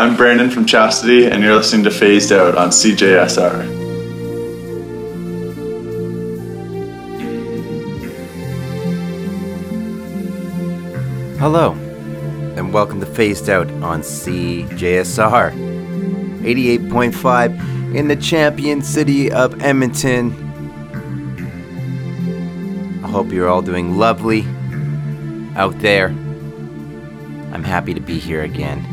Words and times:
I'm 0.00 0.16
Brandon 0.16 0.48
from 0.48 0.64
Chastity, 0.64 1.26
and 1.26 1.42
you're 1.42 1.54
listening 1.54 1.84
to 1.84 1.90
Phased 1.90 2.32
Out 2.32 2.54
on 2.54 2.70
CJSR. 2.70 3.64
Hello, 11.38 11.72
and 12.56 12.72
welcome 12.72 12.98
to 13.00 13.04
Phased 13.04 13.50
Out 13.50 13.70
on 13.82 14.00
CJSR 14.00 15.52
88.5 16.44 17.94
in 17.94 18.08
the 18.08 18.16
champion 18.16 18.80
city 18.80 19.30
of 19.30 19.60
Edmonton. 19.60 20.32
I 23.04 23.08
hope 23.10 23.30
you're 23.32 23.50
all 23.50 23.60
doing 23.60 23.98
lovely 23.98 24.46
out 25.56 25.78
there. 25.80 26.08
I'm 27.52 27.64
happy 27.64 27.92
to 27.92 28.00
be 28.00 28.18
here 28.18 28.42
again 28.42 28.89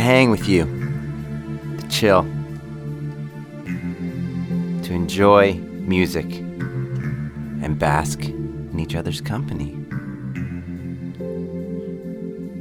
hang 0.00 0.30
with 0.30 0.48
you, 0.48 0.64
to 1.78 1.88
chill, 1.88 2.22
to 4.82 4.92
enjoy 4.92 5.52
music 5.52 6.26
and 7.62 7.78
bask 7.78 8.24
in 8.24 8.80
each 8.80 8.94
other's 8.94 9.20
company. 9.20 9.76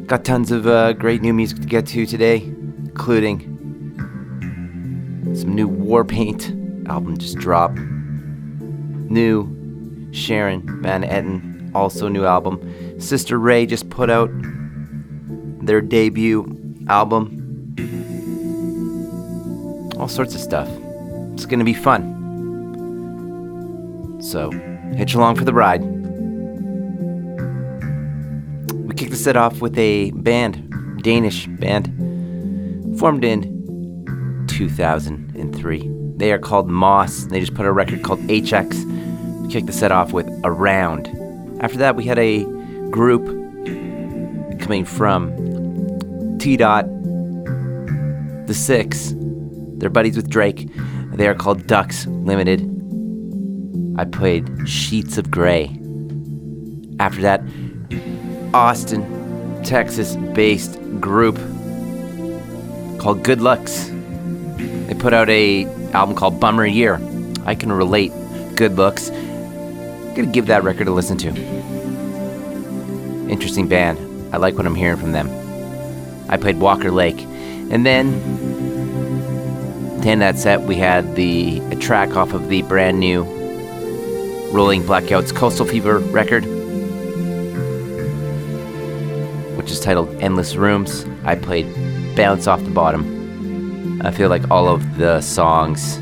Got 0.05 0.25
tons 0.25 0.51
of 0.51 0.67
uh, 0.67 0.93
great 0.93 1.21
new 1.21 1.33
music 1.33 1.59
to 1.61 1.67
get 1.67 1.85
to 1.87 2.05
today, 2.05 2.37
including 2.37 3.45
some 5.33 5.55
new 5.55 5.69
Warpaint 5.69 6.87
album 6.89 7.17
just 7.17 7.37
dropped, 7.37 7.77
new 7.77 9.47
Sharon 10.11 10.81
Van 10.81 11.03
Etten 11.03 11.73
also 11.75 12.07
new 12.07 12.25
album. 12.25 12.59
Sister 12.99 13.39
Ray 13.39 13.65
just 13.65 13.89
put 13.89 14.09
out 14.09 14.29
their 15.61 15.81
debut 15.81 16.55
album. 16.87 17.38
Sorts 20.09 20.35
of 20.35 20.41
stuff. 20.41 20.67
It's 21.33 21.45
going 21.45 21.59
to 21.59 21.65
be 21.65 21.73
fun. 21.73 22.17
So, 24.21 24.51
hitch 24.95 25.13
along 25.13 25.35
for 25.37 25.45
the 25.45 25.53
ride. 25.53 25.81
We 28.73 28.95
kicked 28.95 29.11
the 29.11 29.17
set 29.17 29.37
off 29.37 29.61
with 29.61 29.77
a 29.77 30.11
band, 30.11 31.01
Danish 31.03 31.47
band, 31.47 31.87
formed 32.99 33.23
in 33.23 34.45
2003. 34.49 35.91
They 36.17 36.33
are 36.33 36.39
called 36.39 36.67
Moss. 36.67 37.25
They 37.25 37.39
just 37.39 37.53
put 37.53 37.65
a 37.65 37.71
record 37.71 38.03
called 38.03 38.19
HX. 38.23 39.43
We 39.43 39.49
kicked 39.49 39.67
the 39.67 39.73
set 39.73 39.93
off 39.93 40.11
with 40.11 40.27
Around. 40.43 41.07
After 41.61 41.77
that, 41.77 41.95
we 41.95 42.03
had 42.03 42.19
a 42.19 42.43
group 42.89 43.25
coming 44.59 44.83
from 44.83 46.37
T 46.39 46.57
Dot, 46.57 46.87
The 48.47 48.53
Six. 48.53 49.15
They're 49.79 49.89
buddies 49.89 50.15
with 50.15 50.29
Drake. 50.29 50.69
They 51.13 51.27
are 51.27 51.35
called 51.35 51.67
Ducks 51.67 52.05
Limited. 52.05 52.61
I 53.97 54.05
played 54.05 54.67
Sheets 54.67 55.17
of 55.17 55.31
Grey. 55.31 55.65
After 56.99 57.21
that, 57.21 57.41
Austin, 58.53 59.61
Texas 59.63 60.15
based 60.33 60.79
group 60.99 61.37
called 62.99 63.23
Good 63.23 63.41
Looks. 63.41 63.89
They 64.87 64.95
put 64.97 65.13
out 65.13 65.29
a 65.29 65.65
album 65.93 66.15
called 66.15 66.39
Bummer 66.39 66.65
Year. 66.65 66.99
I 67.45 67.55
can 67.55 67.71
relate. 67.71 68.11
Good 68.55 68.75
Looks. 68.75 69.09
I'm 69.09 70.13
gonna 70.13 70.27
give 70.27 70.47
that 70.47 70.63
record 70.63 70.87
a 70.87 70.91
listen 70.91 71.17
to. 71.19 71.29
Interesting 73.29 73.67
band. 73.67 73.97
I 74.33 74.37
like 74.37 74.55
what 74.55 74.65
I'm 74.65 74.75
hearing 74.75 74.97
from 74.97 75.13
them. 75.13 75.29
I 76.29 76.37
played 76.37 76.59
Walker 76.59 76.91
Lake. 76.91 77.19
And 77.71 77.85
then 77.85 78.13
to 80.03 80.09
end 80.09 80.21
that 80.21 80.37
set, 80.37 80.61
we 80.61 80.75
had 80.75 81.15
the 81.15 81.59
track 81.79 82.15
off 82.15 82.33
of 82.33 82.49
the 82.49 82.61
brand 82.63 82.99
new 82.99 83.23
Rolling 84.51 84.83
Blackouts 84.83 85.35
Coastal 85.35 85.65
Fever 85.65 85.99
record, 85.99 86.43
which 89.57 89.69
is 89.71 89.79
titled 89.79 90.09
Endless 90.21 90.55
Rooms. 90.55 91.05
I 91.23 91.35
played 91.35 91.67
Bounce 92.15 92.47
Off 92.47 92.63
the 92.63 92.71
Bottom. 92.71 94.01
I 94.03 94.11
feel 94.11 94.29
like 94.29 94.49
all 94.49 94.67
of 94.67 94.97
the 94.97 95.21
songs 95.21 95.97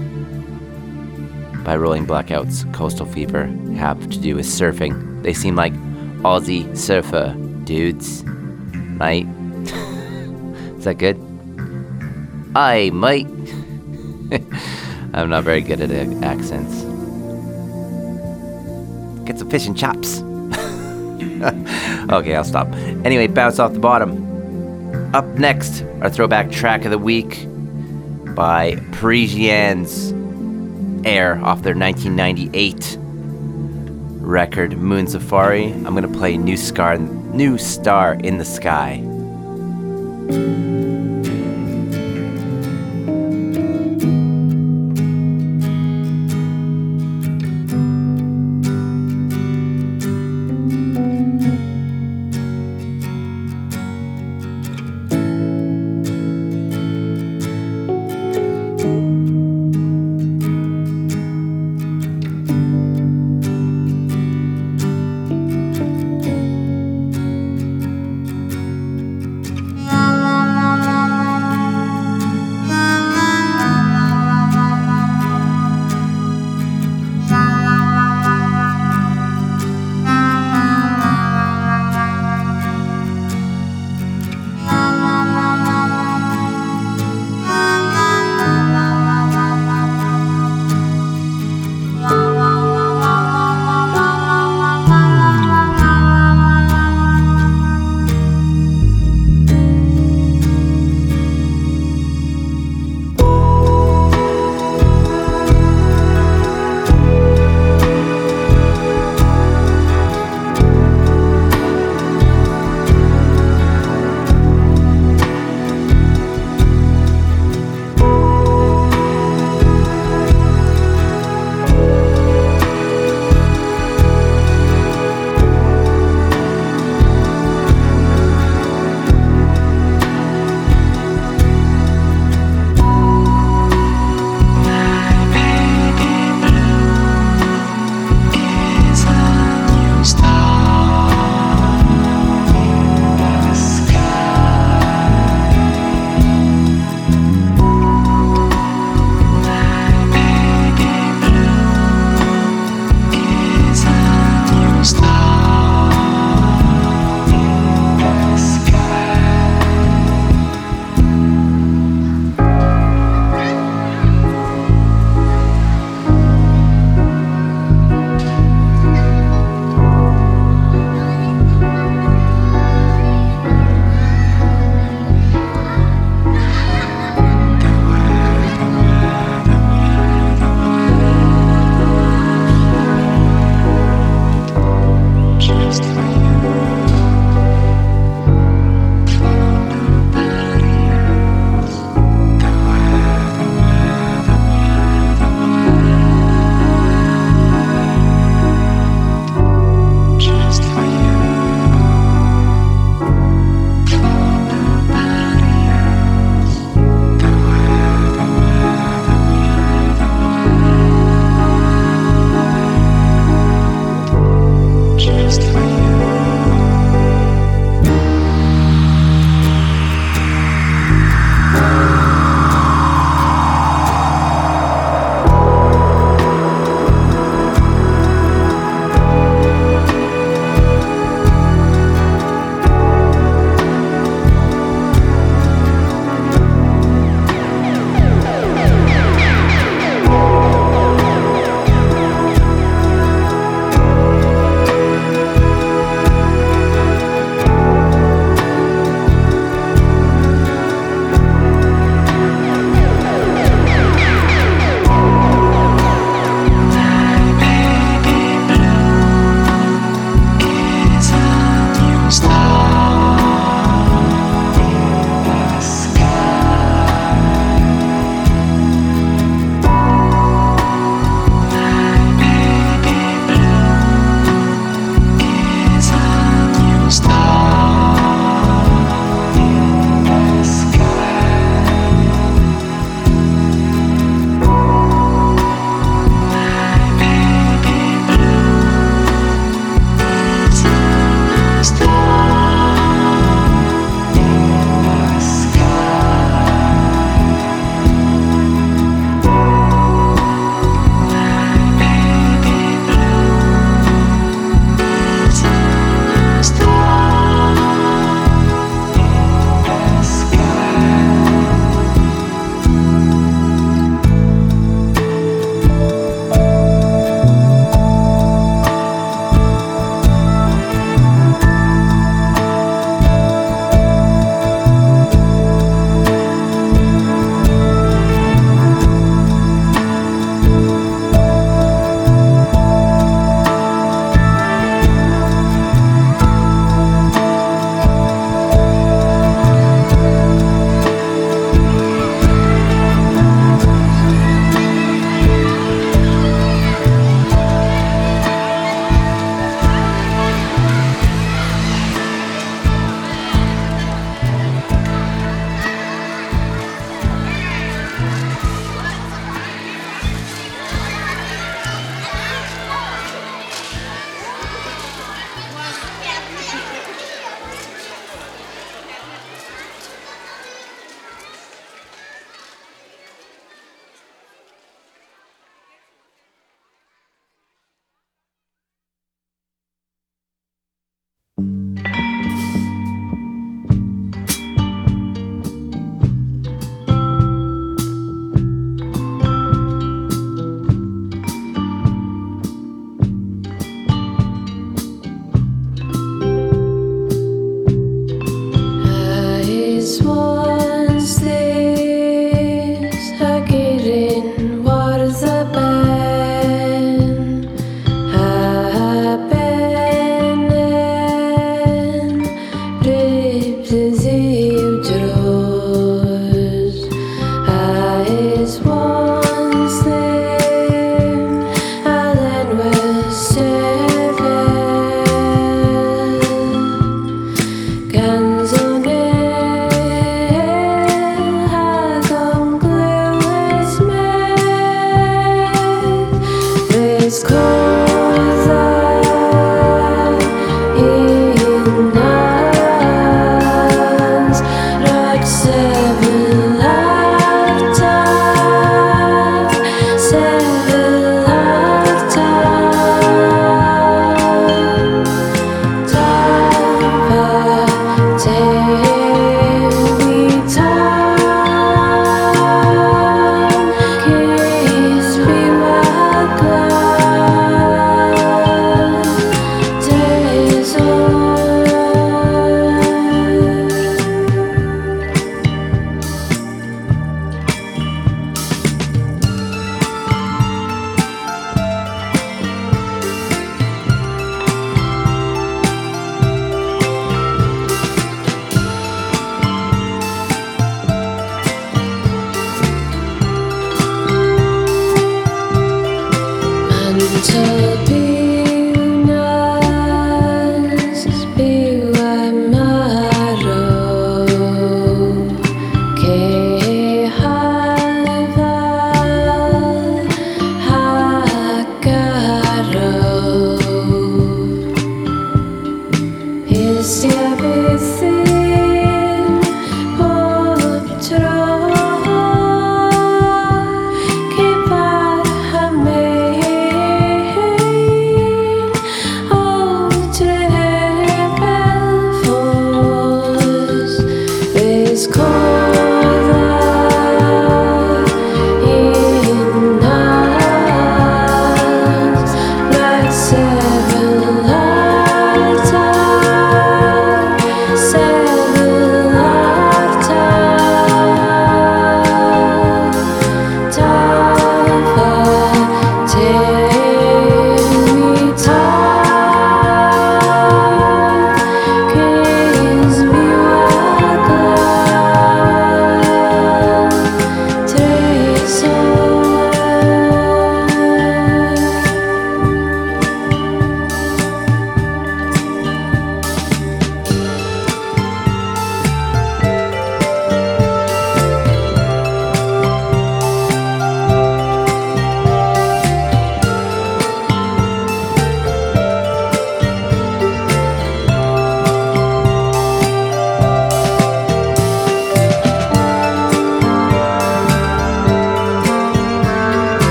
by 1.66 1.76
Rolling 1.76 2.06
Blackouts 2.06 2.72
Coastal 2.74 3.06
Fever 3.06 3.48
have 3.76 4.00
to 4.10 4.20
do 4.20 4.36
with 4.36 4.46
surfing. 4.46 5.24
They 5.24 5.34
seem 5.34 5.56
like 5.56 5.74
Aussie 6.24 6.76
surfer 6.78 7.36
dudes, 7.64 8.24
right? 8.98 9.26
Is 10.78 10.86
that 10.86 10.98
good? 10.98 11.18
I 12.56 12.92
might. 12.92 13.28
I'm 15.14 15.30
not 15.30 15.44
very 15.44 15.62
good 15.62 15.82
at 15.82 15.92
accents. 16.24 16.82
Get 19.26 19.40
some 19.40 19.50
fish 19.50 19.68
and 19.68 19.78
chops. 19.78 20.22
okay, 22.12 22.36
I'll 22.36 22.44
stop. 22.44 22.68
Anyway, 23.06 23.28
bounce 23.28 23.60
off 23.60 23.74
the 23.74 23.80
bottom. 23.80 24.26
Up 25.14 25.26
next, 25.38 25.84
our 26.02 26.10
throwback 26.10 26.52
track 26.52 26.86
of 26.86 26.92
the 26.92 26.98
week 26.98 27.46
by 28.36 28.76
Parisians 28.92 30.14
Air 31.06 31.40
off 31.44 31.64
their 31.64 31.76
1998 31.76 32.98
record 34.28 34.78
Moon 34.78 35.08
Safari. 35.08 35.72
I'm 35.72 35.94
gonna 35.96 36.08
play 36.08 36.38
New 36.38 36.58
Scar, 36.58 36.98
New 36.98 37.58
Star 37.58 38.16
in 38.16 38.38
the 38.38 38.46
Sky. 38.46 39.02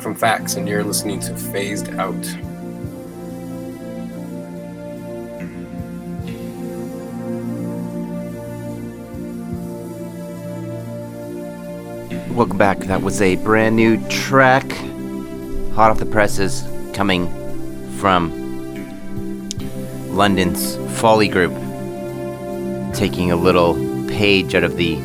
From 0.00 0.14
Facts, 0.14 0.54
and 0.54 0.66
you're 0.66 0.82
listening 0.82 1.20
to 1.20 1.36
Phased 1.36 1.90
Out. 1.90 2.14
Welcome 12.34 12.56
back. 12.56 12.78
That 12.80 13.02
was 13.02 13.20
a 13.20 13.36
brand 13.36 13.76
new 13.76 13.98
track, 14.08 14.70
hot 15.72 15.90
off 15.90 15.98
the 15.98 16.06
presses, 16.06 16.64
coming 16.94 17.28
from 17.98 18.30
London's 20.08 20.76
Folly 20.98 21.28
Group, 21.28 21.52
taking 22.94 23.30
a 23.30 23.36
little 23.36 23.74
page 24.08 24.54
out 24.54 24.64
of 24.64 24.76
the 24.76 24.96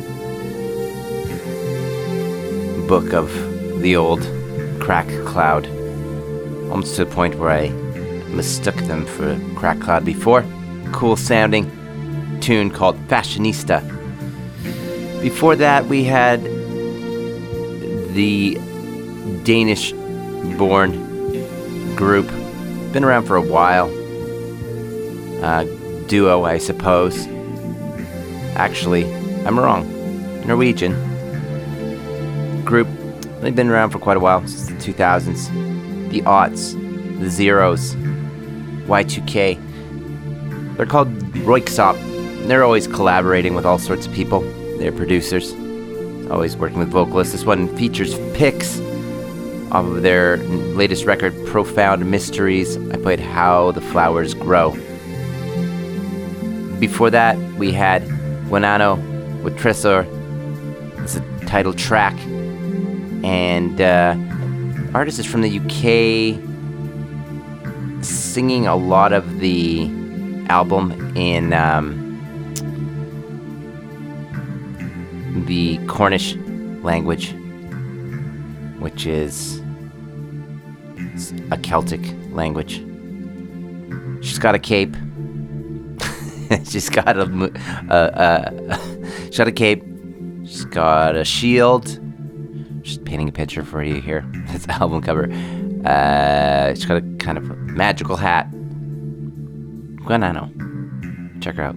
book 2.86 3.12
of 3.12 3.30
the 3.82 3.96
old 3.96 4.22
Crack 4.86 5.08
Cloud, 5.24 5.66
almost 6.70 6.94
to 6.94 7.04
the 7.04 7.10
point 7.10 7.34
where 7.34 7.50
I 7.50 7.70
mistook 8.28 8.76
them 8.82 9.04
for 9.04 9.36
Crack 9.56 9.80
Cloud 9.80 10.04
before. 10.04 10.44
Cool 10.92 11.16
sounding 11.16 11.68
tune 12.40 12.70
called 12.70 12.96
Fashionista. 13.08 13.82
Before 15.20 15.56
that, 15.56 15.86
we 15.86 16.04
had 16.04 16.40
the 18.14 18.54
Danish 19.42 19.90
born 20.56 20.92
group. 21.96 22.28
Been 22.92 23.02
around 23.02 23.26
for 23.26 23.34
a 23.34 23.42
while. 23.42 23.88
Uh, 25.44 25.64
duo, 26.06 26.44
I 26.44 26.58
suppose. 26.58 27.26
Actually, 28.54 29.12
I'm 29.44 29.58
wrong. 29.58 29.82
Norwegian. 30.46 31.05
They've 33.46 33.54
been 33.54 33.70
around 33.70 33.90
for 33.90 34.00
quite 34.00 34.16
a 34.16 34.20
while, 34.20 34.44
since 34.44 34.66
the 34.66 34.92
2000s. 34.92 36.10
The 36.10 36.20
aughts. 36.22 36.72
The 37.20 37.30
zeros. 37.30 37.94
Y2K. 37.94 39.56
They're 40.76 40.84
called 40.84 41.16
Röyksopp. 41.46 41.96
They're 42.48 42.64
always 42.64 42.88
collaborating 42.88 43.54
with 43.54 43.64
all 43.64 43.78
sorts 43.78 44.08
of 44.08 44.12
people. 44.12 44.40
They're 44.78 44.90
producers 44.90 45.52
always 46.28 46.56
working 46.56 46.80
with 46.80 46.88
vocalists. 46.88 47.34
This 47.34 47.44
one 47.44 47.68
features 47.76 48.18
picks 48.36 48.80
off 49.70 49.86
of 49.86 50.02
their 50.02 50.38
latest 50.38 51.04
record, 51.04 51.32
Profound 51.46 52.04
Mysteries. 52.10 52.76
I 52.76 52.96
played 52.96 53.20
How 53.20 53.70
the 53.70 53.80
Flowers 53.80 54.34
Grow. 54.34 54.72
Before 56.80 57.10
that, 57.10 57.38
we 57.52 57.70
had 57.70 58.02
Gwenno 58.48 58.96
with 59.44 59.56
Tresor. 59.56 60.04
It's 61.00 61.14
a 61.14 61.20
title 61.46 61.74
track. 61.74 62.18
And 63.26 63.80
uh, 63.80 64.14
artist 64.94 65.18
is 65.18 65.26
from 65.26 65.42
the 65.42 65.58
UK, 65.58 66.38
singing 68.04 68.68
a 68.68 68.76
lot 68.76 69.12
of 69.12 69.40
the 69.40 69.90
album 70.48 71.16
in. 71.16 71.52
Um, 71.52 72.06
the 75.46 75.78
Cornish 75.86 76.34
language, 76.82 77.32
which 78.78 79.06
is 79.06 79.60
a 81.50 81.58
Celtic 81.58 82.00
language. 82.32 82.84
She's 84.24 84.38
got 84.38 84.54
a 84.54 84.58
cape. 84.58 84.96
she's 86.64 86.88
got 86.88 87.16
a, 87.16 87.52
a, 87.90 88.78
she's 89.26 89.38
got 89.38 89.48
a 89.48 89.52
cape. 89.52 89.84
She's 90.44 90.64
got 90.64 91.16
a 91.16 91.24
shield. 91.24 92.00
Just 92.86 93.04
painting 93.04 93.28
a 93.28 93.32
picture 93.32 93.64
for 93.64 93.82
you 93.82 94.00
here. 94.00 94.24
This 94.46 94.68
album 94.68 95.02
cover. 95.02 95.24
Uh, 95.84 96.72
she's 96.72 96.84
got 96.84 96.98
a 96.98 97.16
kind 97.18 97.36
of 97.36 97.50
magical 97.58 98.14
hat. 98.14 98.48
Gwenno. 100.06 101.42
Check 101.42 101.56
her 101.56 101.64
out. 101.64 101.76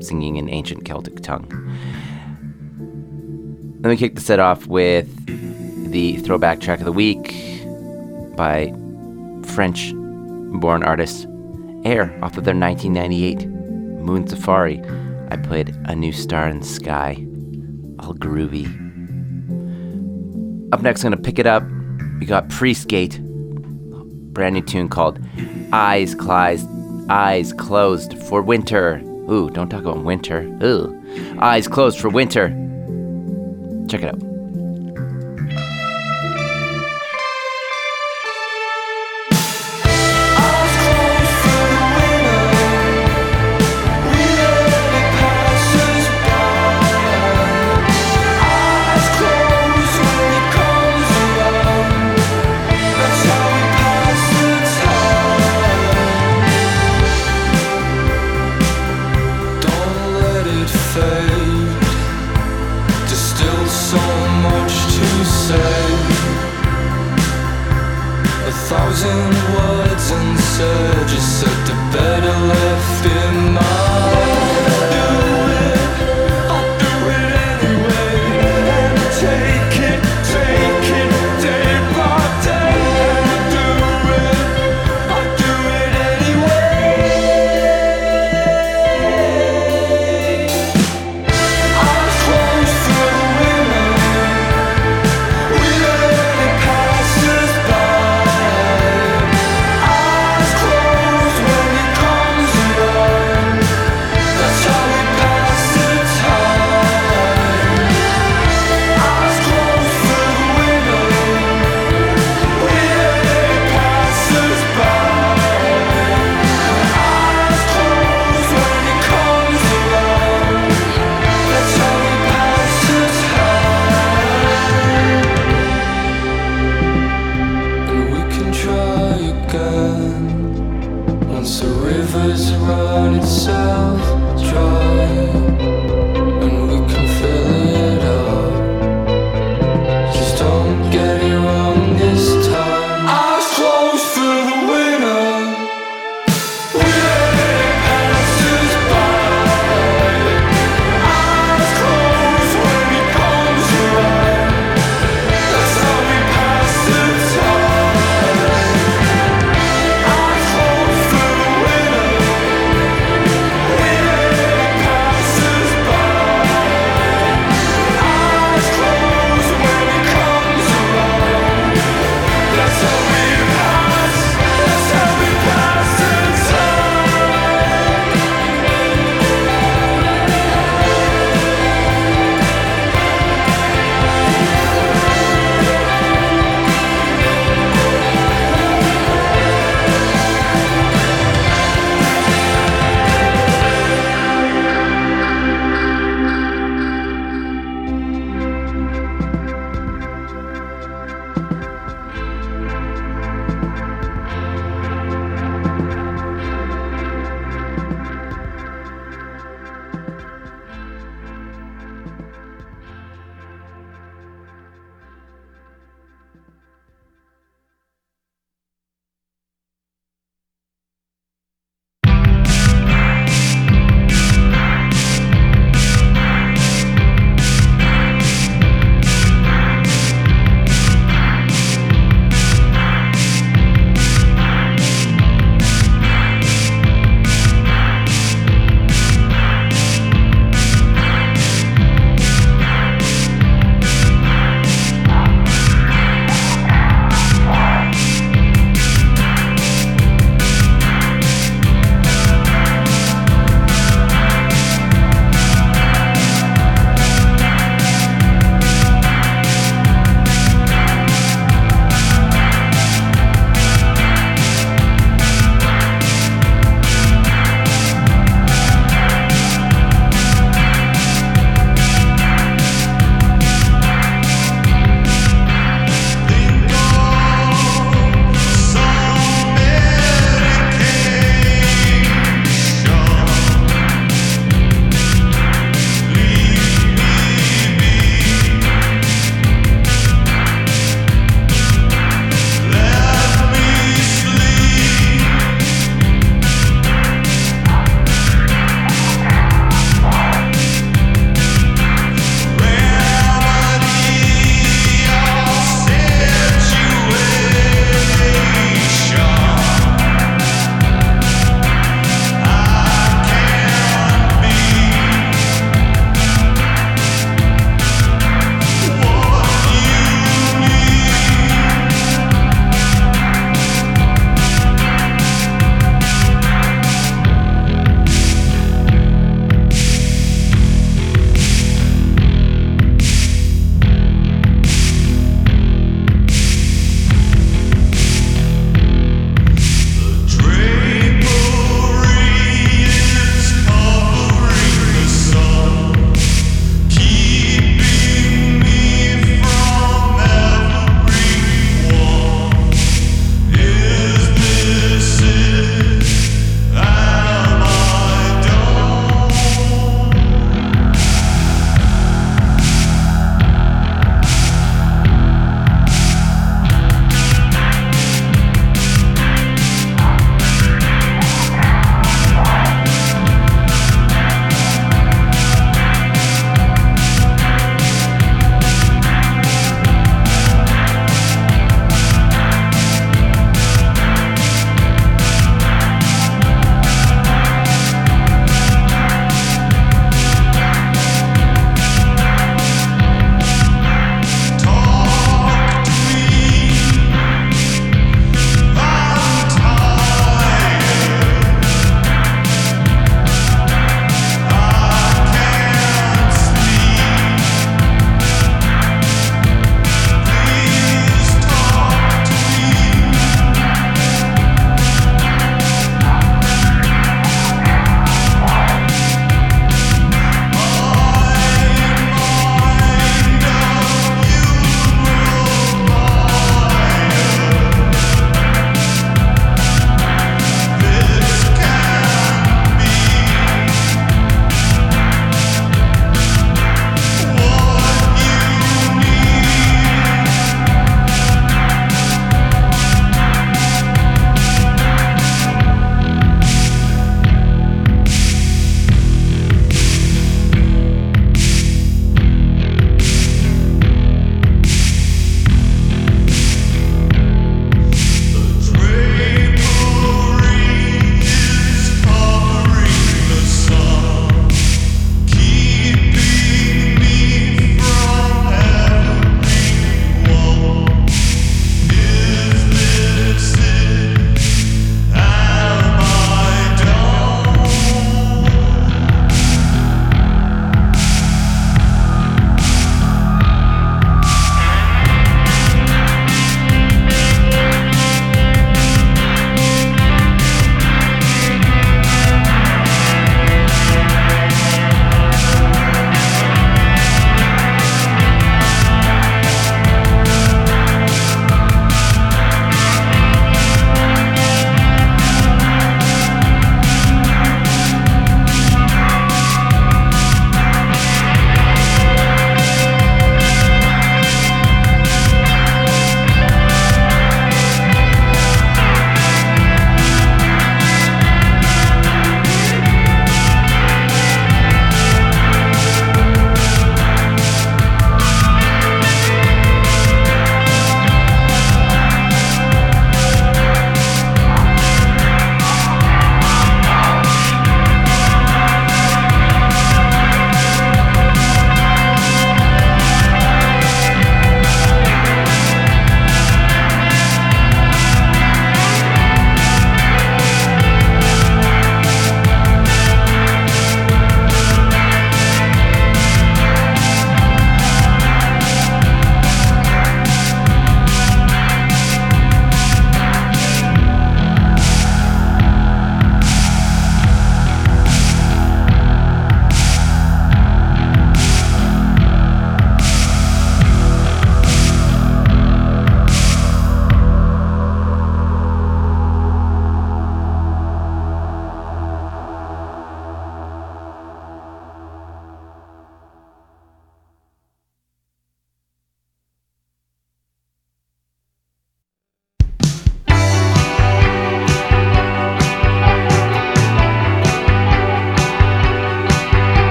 Singing 0.00 0.36
in 0.36 0.50
ancient 0.50 0.84
Celtic 0.84 1.20
tongue. 1.22 1.48
Let 3.80 3.88
me 3.88 3.96
kick 3.96 4.16
the 4.16 4.20
set 4.20 4.38
off 4.38 4.66
with 4.66 5.08
the 5.90 6.18
throwback 6.18 6.60
track 6.60 6.78
of 6.78 6.84
the 6.84 6.92
week 6.92 7.34
by 8.36 8.70
French 9.54 9.92
born 9.94 10.82
artist 10.82 11.26
Air 11.84 12.12
off 12.22 12.36
of 12.36 12.44
their 12.44 12.54
1998 12.54 13.46
Moon 13.46 14.26
Safari. 14.26 14.82
I 15.30 15.36
played 15.38 15.74
A 15.86 15.94
New 15.94 16.12
Star 16.12 16.48
in 16.48 16.60
the 16.60 16.66
Sky, 16.66 17.14
all 17.98 18.14
groovy. 18.14 18.83
Up 20.74 20.82
next, 20.82 21.04
I'm 21.04 21.12
going 21.12 21.22
to 21.22 21.24
pick 21.24 21.38
it 21.38 21.46
up. 21.46 21.62
We 22.18 22.26
got 22.26 22.48
Pre-Skate, 22.48 23.20
brand 23.22 24.56
new 24.56 24.60
tune 24.60 24.88
called 24.88 25.20
Eyes 25.72 26.16
Closed, 26.16 26.68
Eyes 27.08 27.52
Closed 27.52 28.18
for 28.24 28.42
Winter. 28.42 29.00
Ooh, 29.30 29.50
don't 29.50 29.68
talk 29.68 29.82
about 29.82 30.02
winter. 30.02 30.40
Ooh. 30.64 31.00
Eyes 31.38 31.68
Closed 31.68 32.00
for 32.00 32.08
Winter. 32.08 32.48
Check 33.88 34.02
it 34.02 34.08
out. 34.08 34.33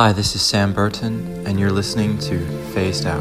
Hi, 0.00 0.12
this 0.12 0.36
is 0.36 0.42
Sam 0.42 0.72
Burton, 0.72 1.44
and 1.44 1.58
you're 1.58 1.72
listening 1.72 2.18
to 2.18 2.38
Phased 2.72 3.04
Out. 3.04 3.20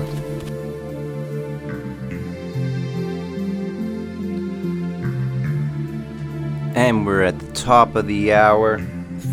And 6.76 7.04
we're 7.04 7.24
at 7.24 7.40
the 7.40 7.52
top 7.54 7.96
of 7.96 8.06
the 8.06 8.32
hour 8.32 8.78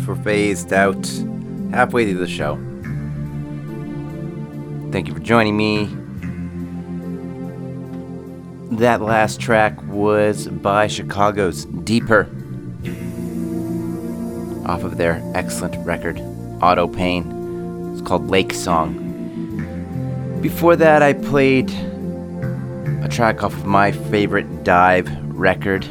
for 0.05 0.15
Phased 0.15 0.73
Out, 0.73 1.05
halfway 1.69 2.05
through 2.05 2.17
the 2.17 2.27
show. 2.27 2.55
Thank 4.91 5.07
you 5.07 5.13
for 5.13 5.19
joining 5.19 5.55
me. 5.55 5.85
That 8.79 9.01
last 9.01 9.39
track 9.39 9.79
was 9.83 10.47
by 10.47 10.87
Chicago's 10.87 11.65
Deeper 11.65 12.27
off 14.65 14.83
of 14.83 14.97
their 14.97 15.21
excellent 15.35 15.77
record, 15.85 16.19
Auto 16.59 16.87
Pain. 16.87 17.34
Called 18.05 18.29
Lake 18.29 18.53
Song. 18.53 19.01
Before 20.41 20.75
that, 20.75 21.01
I 21.01 21.13
played 21.13 21.71
a 23.01 23.07
track 23.09 23.43
off 23.43 23.53
of 23.53 23.65
my 23.65 23.91
favorite 23.91 24.63
DIIV 24.63 25.21
record. 25.33 25.83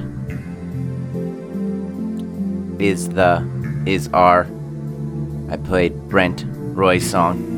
Is 2.81 3.09
the 3.11 3.45
is 3.87 4.09
Are 4.15 4.47
I 5.51 5.57
played 5.57 6.09
Bent 6.09 6.45
Roi's 6.47 7.09
song. 7.09 7.51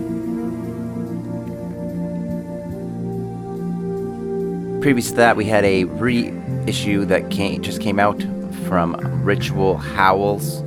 Previous 4.80 5.10
to 5.10 5.16
that, 5.16 5.36
we 5.36 5.44
had 5.44 5.64
a 5.64 5.84
reissue 5.84 7.04
that 7.04 7.30
came 7.30 7.62
just 7.62 7.80
came 7.80 7.98
out 7.98 8.22
from 8.66 8.96
Ritual 9.22 9.76
Howls. 9.76 10.62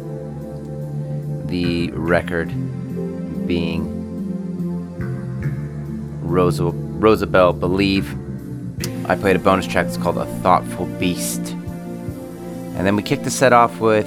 The 1.47 1.91
record 1.91 2.53
being 3.49 3.83
Rosa, 6.21 6.65
Rosabelle 6.65 7.51
Believe. 7.51 8.15
I 9.09 9.15
played 9.15 9.35
a 9.35 9.39
bonus 9.39 9.65
track 9.65 9.87
that's 9.87 9.97
called 9.97 10.19
A 10.19 10.25
Thoughtful 10.43 10.85
Beast. 10.99 11.41
And 11.41 12.85
then 12.85 12.95
we 12.95 13.01
kicked 13.01 13.23
the 13.23 13.31
set 13.31 13.51
off 13.51 13.79
with 13.79 14.05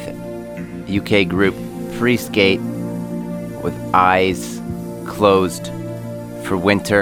UK 0.88 1.28
group 1.28 1.54
Freeskate 1.98 2.60
with 3.62 3.74
Eyes 3.92 4.62
Closed 5.08 5.66
for 6.46 6.56
Winter. 6.56 7.00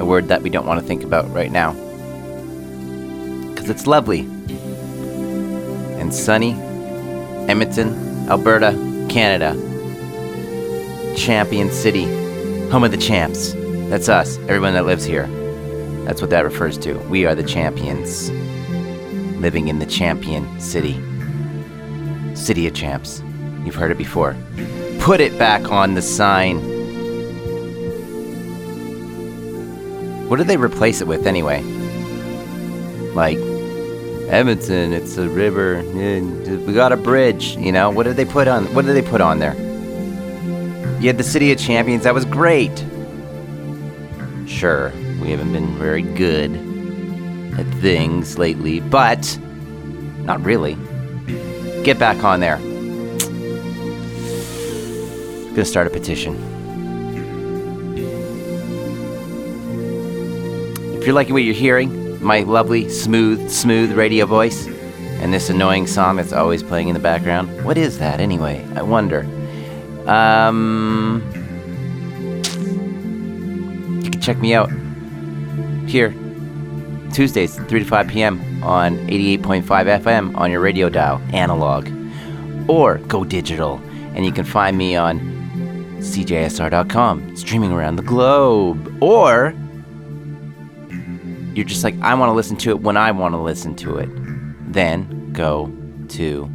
A 0.00 0.04
word 0.04 0.26
that 0.26 0.42
we 0.42 0.50
don't 0.50 0.66
want 0.66 0.80
to 0.80 0.86
think 0.86 1.04
about 1.04 1.32
right 1.32 1.52
now. 1.52 1.72
Because 3.50 3.70
it's 3.70 3.86
lovely 3.86 4.22
and 6.00 6.12
sunny. 6.12 6.54
Edmonton, 7.48 8.28
Alberta, 8.28 8.72
Canada. 9.14 9.54
Champion 11.16 11.70
City, 11.70 12.02
home 12.68 12.82
of 12.82 12.90
the 12.90 12.96
champs. 12.96 13.52
That's 13.88 14.08
us, 14.08 14.38
everyone 14.48 14.72
that 14.74 14.86
lives 14.86 15.04
here. 15.04 15.28
That's 16.04 16.20
what 16.20 16.30
that 16.30 16.40
refers 16.40 16.76
to. 16.78 16.94
We 17.08 17.24
are 17.24 17.36
the 17.36 17.44
champions, 17.44 18.32
living 19.40 19.68
in 19.68 19.78
the 19.78 19.86
champion 19.86 20.58
city. 20.58 21.00
City 22.34 22.66
of 22.66 22.74
champs. 22.74 23.22
You've 23.64 23.76
heard 23.76 23.92
it 23.92 23.98
before. 23.98 24.36
Put 24.98 25.20
it 25.20 25.38
back 25.38 25.70
on 25.70 25.94
the 25.94 26.02
sign. 26.02 26.58
What 30.28 30.38
did 30.38 30.48
they 30.48 30.56
replace 30.56 31.00
it 31.00 31.06
with 31.06 31.24
anyway? 31.24 31.62
Like, 33.14 33.38
Edmonton, 34.28 34.92
it's 34.92 35.16
a 35.16 35.28
river. 35.28 35.82
We 35.84 36.72
got 36.72 36.92
a 36.92 36.96
bridge, 36.96 37.56
you 37.56 37.70
know? 37.70 37.90
What 37.90 38.04
did 38.04 38.16
they 38.16 38.24
put 38.24 38.48
on? 38.48 38.66
What 38.74 38.84
did 38.84 38.94
they 38.94 39.02
put 39.02 39.20
on 39.20 39.38
there? 39.38 39.54
You 41.00 41.08
had 41.08 41.18
the 41.18 41.24
City 41.24 41.52
of 41.52 41.58
Champions. 41.58 42.04
That 42.04 42.14
was 42.14 42.24
great. 42.24 42.84
Sure, 44.46 44.92
we 45.20 45.30
haven't 45.30 45.52
been 45.52 45.76
very 45.78 46.02
good 46.02 46.52
at 47.58 47.66
things 47.80 48.38
lately, 48.38 48.80
but 48.80 49.38
not 50.22 50.42
really. 50.44 50.76
Get 51.84 51.98
back 51.98 52.24
on 52.24 52.40
there. 52.40 52.56
Gonna 55.50 55.64
start 55.64 55.86
a 55.86 55.90
petition. 55.90 56.34
If 60.96 61.06
you're 61.06 61.14
liking 61.14 61.34
what 61.34 61.42
you're 61.42 61.54
hearing, 61.54 62.03
my 62.24 62.40
lovely, 62.40 62.88
smooth, 62.88 63.50
smooth 63.50 63.92
radio 63.92 64.26
voice, 64.26 64.66
and 65.20 65.32
this 65.32 65.50
annoying 65.50 65.86
song 65.86 66.16
that's 66.16 66.32
always 66.32 66.62
playing 66.62 66.88
in 66.88 66.94
the 66.94 67.00
background, 67.00 67.64
what 67.64 67.78
is 67.78 67.98
that 67.98 68.18
anyway? 68.18 68.66
I 68.74 68.82
wonder. 68.82 69.20
Um, 70.06 71.22
you 74.02 74.10
can 74.10 74.20
check 74.20 74.38
me 74.38 74.54
out 74.54 74.70
here 75.86 76.14
Tuesdays, 77.12 77.54
3 77.54 77.78
to 77.78 77.84
5 77.84 78.08
p.m. 78.08 78.64
on 78.64 78.96
88.5 79.06 79.62
FM 79.62 80.36
on 80.36 80.50
your 80.50 80.60
radio 80.60 80.88
dial, 80.88 81.22
analog, 81.32 81.88
or 82.68 82.98
go 82.98 83.22
digital, 83.22 83.80
and 84.14 84.26
you 84.26 84.32
can 84.32 84.44
find 84.44 84.76
me 84.76 84.96
on 84.96 85.20
CJSR.com, 86.00 87.36
streaming 87.36 87.70
around 87.70 87.96
the 87.96 88.02
globe, 88.02 89.00
or 89.00 89.54
you're 91.54 91.64
just 91.64 91.84
like, 91.84 91.98
I 92.00 92.14
want 92.14 92.30
to 92.30 92.34
listen 92.34 92.56
to 92.58 92.70
it 92.70 92.80
when 92.80 92.96
I 92.96 93.12
want 93.12 93.34
to 93.34 93.38
listen 93.38 93.74
to 93.76 93.98
it. 93.98 94.08
Then 94.72 95.32
go 95.32 95.72
to 96.08 96.50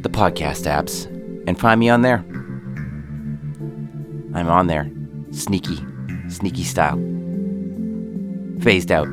the 0.00 0.08
podcast 0.08 0.64
apps 0.66 1.06
and 1.46 1.58
find 1.58 1.78
me 1.78 1.88
on 1.88 2.02
there. 2.02 2.24
I'm 4.34 4.48
on 4.48 4.66
there. 4.66 4.90
Sneaky, 5.32 5.78
sneaky 6.28 6.64
style. 6.64 6.96
Phased 8.60 8.90
out. 8.90 9.06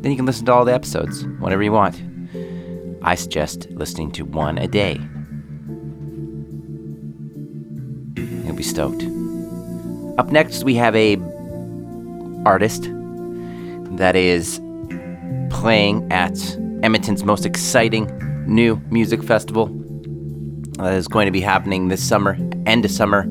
Then 0.00 0.10
you 0.10 0.16
can 0.16 0.26
listen 0.26 0.46
to 0.46 0.52
all 0.52 0.64
the 0.64 0.72
episodes 0.72 1.24
whenever 1.40 1.62
you 1.62 1.72
want. 1.72 2.02
I 3.02 3.14
suggest 3.14 3.68
listening 3.70 4.12
to 4.12 4.24
one 4.24 4.56
a 4.58 4.66
day. 4.66 5.00
You'll 8.44 8.56
be 8.56 8.62
stoked. 8.62 9.04
Up 10.18 10.32
next, 10.32 10.64
we 10.64 10.74
have 10.74 10.96
a 10.96 11.16
artist 12.48 12.88
that 13.98 14.16
is 14.16 14.58
playing 15.50 16.10
at 16.10 16.32
Edmonton's 16.82 17.22
most 17.22 17.44
exciting 17.44 18.06
new 18.46 18.80
music 18.90 19.22
festival 19.22 19.66
that 20.78 20.94
is 20.94 21.06
going 21.08 21.26
to 21.26 21.30
be 21.30 21.42
happening 21.42 21.88
this 21.88 22.02
summer, 22.02 22.38
end 22.64 22.86
of 22.86 22.90
summer, 22.90 23.24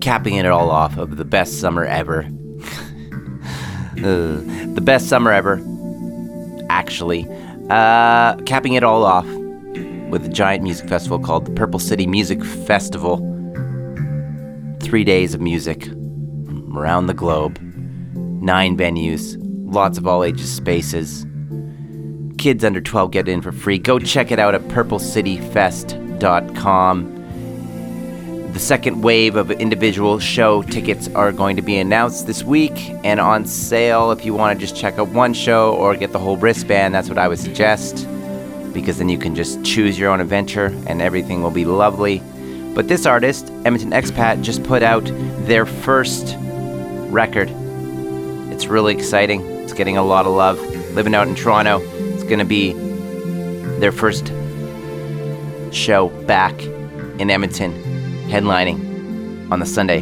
capping 0.00 0.34
it 0.34 0.46
all 0.46 0.68
off 0.68 0.98
of 0.98 1.16
the 1.16 1.24
best 1.24 1.60
summer 1.60 1.84
ever. 1.84 2.28
Uh, 3.98 4.38
the 4.74 4.80
best 4.80 5.08
summer 5.08 5.32
ever, 5.32 5.60
actually. 6.70 7.26
Uh, 7.68 8.36
capping 8.46 8.74
it 8.74 8.84
all 8.84 9.04
off 9.04 9.26
with 10.08 10.24
a 10.24 10.28
giant 10.28 10.62
music 10.62 10.88
festival 10.88 11.18
called 11.18 11.46
the 11.46 11.50
Purple 11.50 11.80
City 11.80 12.06
Music 12.06 12.44
Festival. 12.44 13.16
Three 14.80 15.02
days 15.02 15.34
of 15.34 15.40
music 15.40 15.88
around 16.76 17.08
the 17.08 17.14
globe, 17.14 17.58
nine 18.40 18.76
venues, 18.76 19.36
lots 19.72 19.98
of 19.98 20.06
all 20.06 20.24
ages 20.24 20.52
spaces. 20.52 21.26
Kids 22.38 22.64
under 22.64 22.80
12 22.80 23.10
get 23.10 23.28
in 23.28 23.42
for 23.42 23.52
free. 23.52 23.78
Go 23.78 23.98
check 23.98 24.30
it 24.30 24.38
out 24.38 24.54
at 24.54 24.62
purplecityfest.com. 24.62 27.14
The 28.52 28.58
second 28.58 29.02
wave 29.02 29.36
of 29.36 29.50
individual 29.50 30.18
show 30.18 30.62
tickets 30.62 31.08
are 31.08 31.32
going 31.32 31.56
to 31.56 31.62
be 31.62 31.78
announced 31.78 32.26
this 32.26 32.42
week 32.42 32.90
and 33.04 33.20
on 33.20 33.44
sale 33.44 34.10
if 34.10 34.24
you 34.24 34.34
want 34.34 34.58
to 34.58 34.66
just 34.66 34.74
check 34.74 34.98
out 34.98 35.08
one 35.08 35.34
show 35.34 35.74
or 35.74 35.94
get 35.94 36.12
the 36.12 36.18
whole 36.18 36.36
wristband. 36.36 36.94
That's 36.94 37.08
what 37.08 37.18
I 37.18 37.28
would 37.28 37.38
suggest 37.38 38.06
because 38.72 38.98
then 38.98 39.08
you 39.08 39.18
can 39.18 39.34
just 39.34 39.62
choose 39.64 39.98
your 39.98 40.10
own 40.10 40.20
adventure 40.20 40.66
and 40.86 41.02
everything 41.02 41.42
will 41.42 41.50
be 41.50 41.64
lovely. 41.64 42.22
But 42.74 42.88
this 42.88 43.06
artist, 43.06 43.50
Edmonton 43.64 43.90
Expat, 43.90 44.42
just 44.42 44.62
put 44.64 44.82
out 44.82 45.04
their 45.46 45.66
first 45.66 46.36
record. 47.10 47.50
It's 48.58 48.66
really 48.66 48.92
exciting. 48.92 49.46
It's 49.62 49.72
getting 49.72 49.96
a 49.96 50.02
lot 50.02 50.26
of 50.26 50.32
love. 50.32 50.58
Living 50.92 51.14
out 51.14 51.28
in 51.28 51.36
Toronto, 51.36 51.80
it's 52.12 52.24
going 52.24 52.40
to 52.40 52.44
be 52.44 52.72
their 53.78 53.92
first 53.92 54.32
show 55.70 56.08
back 56.26 56.60
in 57.20 57.30
Edmonton, 57.30 57.72
headlining 58.28 59.48
on 59.52 59.60
the 59.60 59.64
Sunday, 59.64 60.00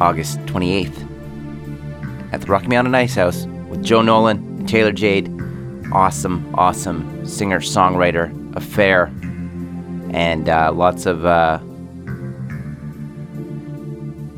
August 0.00 0.38
28th, 0.46 2.32
at 2.32 2.40
the 2.40 2.46
Rocky 2.46 2.68
Mountain 2.68 2.94
Ice 2.94 3.14
House 3.14 3.44
with 3.68 3.84
Joe 3.84 4.00
Nolan 4.00 4.38
and 4.38 4.66
Taylor 4.66 4.92
Jade. 4.92 5.28
Awesome, 5.92 6.50
awesome 6.54 7.26
singer 7.26 7.60
songwriter 7.60 8.56
affair, 8.56 9.12
and 10.14 10.48
uh, 10.48 10.72
lots 10.72 11.04
of 11.04 11.26
uh, 11.26 11.58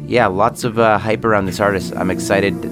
yeah, 0.09 0.27
lots 0.27 0.65
of 0.65 0.79
uh, 0.79 0.97
hype 0.99 1.25
around 1.25 1.45
this 1.45 1.61
artist. 1.61 1.95
I'm 1.95 2.11
excited 2.11 2.63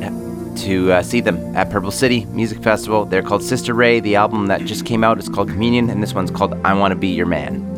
to 0.57 0.93
uh, 0.93 1.03
see 1.03 1.21
them 1.21 1.55
at 1.55 1.69
Purple 1.69 1.91
City 1.91 2.25
Music 2.27 2.63
Festival. 2.63 3.05
They're 3.05 3.23
called 3.23 3.43
Sister 3.43 3.75
Ray. 3.75 4.01
The 4.01 4.17
album 4.17 4.47
that 4.47 4.65
just 4.65 4.87
came 4.87 5.05
out 5.05 5.19
is 5.19 5.29
called 5.29 5.51
Communion, 5.51 5.91
and 5.91 6.03
this 6.03 6.15
one's 6.15 6.31
called 6.31 6.55
I 6.65 6.73
Want 6.73 6.93
to 6.93 6.97
Be 6.97 7.09
Your 7.09 7.27
Man. 7.27 7.77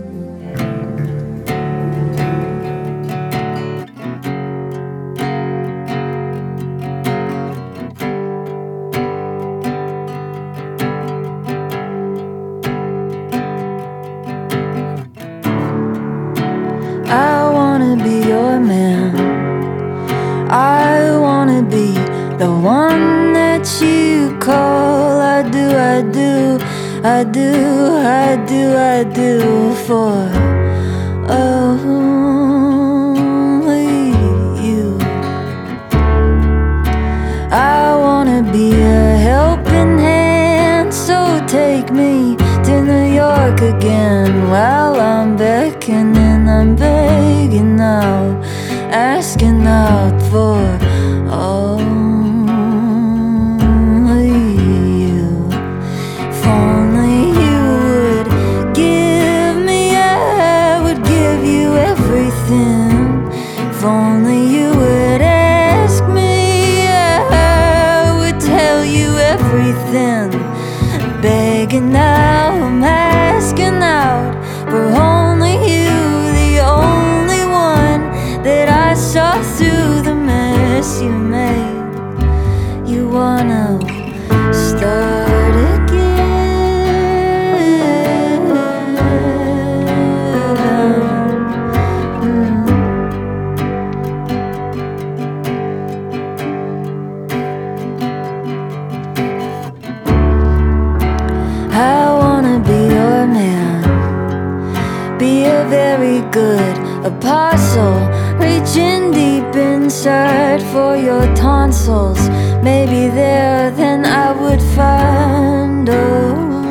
Apostle, 107.08 107.98
reaching 108.38 109.10
deep 109.12 109.54
inside 109.56 110.62
for 110.72 110.94
your 110.96 111.24
tonsils. 111.34 112.20
Maybe 112.62 113.08
there 113.08 113.70
then 113.70 114.04
I 114.04 114.32
would 114.32 114.60
find 114.76 115.88
only 115.88 116.68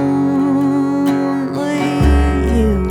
you. 2.54 2.88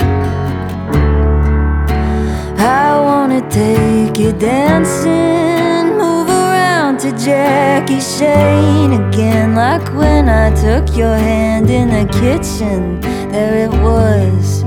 I 2.59 2.99
wanna 3.09 3.43
take 3.49 4.19
you 4.19 4.33
dancing, 4.33 5.97
move 5.97 6.29
around 6.29 6.99
to 7.01 7.13
Jackie 7.13 8.01
Shane 8.01 8.93
again, 8.93 9.55
like 9.55 9.89
when 9.95 10.29
I 10.29 10.51
took 10.65 10.97
your 10.97 11.17
hand 11.17 11.71
in 11.71 11.89
the 11.91 12.07
kitchen. 12.21 13.01
There 13.31 13.57
it 13.67 13.73
was, 13.83 14.65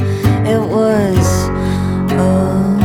it 0.47 0.61
was 0.61 1.48
only 2.19 2.78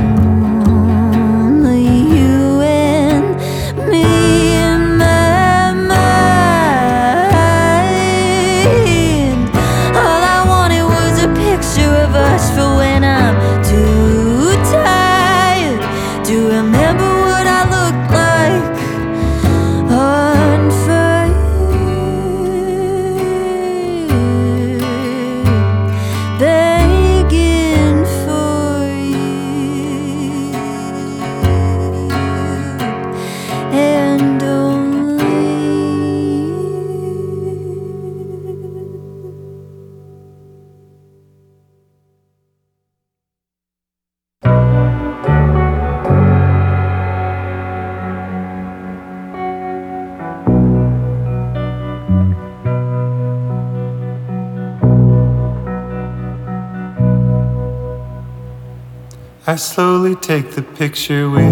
I 59.54 59.56
slowly 59.56 60.16
take 60.16 60.50
the 60.50 60.62
picture 60.62 61.30
with 61.30 61.44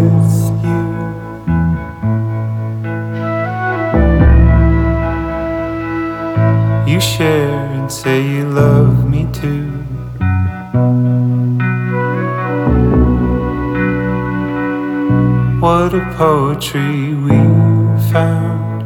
you. 0.64 0.82
You 6.92 7.00
share 7.00 7.60
and 7.76 7.92
say 7.92 8.26
you 8.26 8.48
love 8.48 9.08
me 9.08 9.28
too. 9.32 9.70
What 15.60 15.94
a 15.94 16.04
poetry 16.16 17.14
we 17.14 17.38
found. 18.10 18.82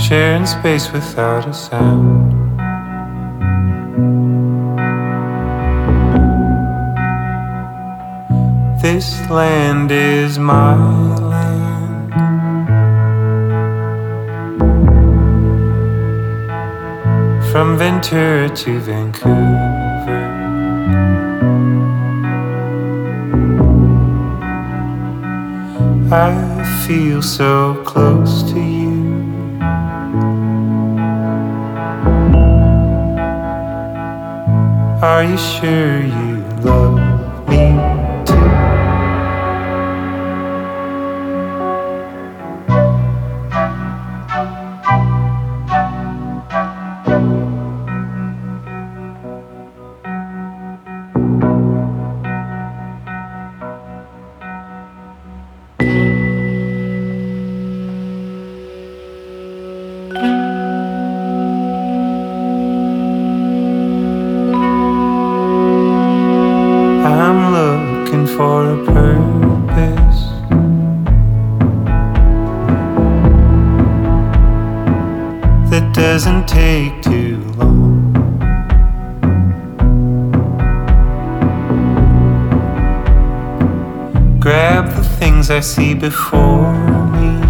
Sharing 0.00 0.46
space 0.46 0.90
without 0.90 1.46
a 1.46 1.54
sound. 1.54 2.47
This 8.98 9.30
land 9.30 9.92
is 9.92 10.40
my 10.40 10.74
land. 10.74 12.10
From 17.52 17.78
Ventura 17.78 18.48
to 18.48 18.80
Vancouver. 18.80 20.24
I 26.10 26.84
feel 26.84 27.22
so 27.22 27.80
close 27.84 28.42
to 28.50 28.58
you. 28.58 28.98
Are 35.00 35.22
you 35.22 35.38
sure 35.38 36.02
you 36.02 36.27
before 85.98 86.72
me. 87.14 87.40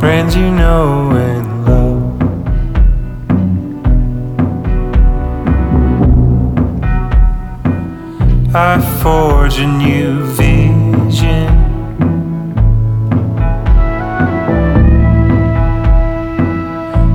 Brands 0.00 0.34
you 0.34 0.50
know 0.50 1.10
and 1.12 1.66
love. 1.66 1.98
I 8.54 8.80
forge 9.02 9.58
a 9.58 9.66
new 9.66 10.24
vision. 10.34 11.46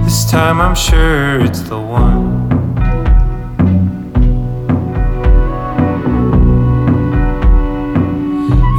This 0.04 0.24
time 0.32 0.62
I'm 0.62 0.76
sure 0.76 1.42
it's 1.42 1.62
the 1.62 1.80
one. 1.80 2.23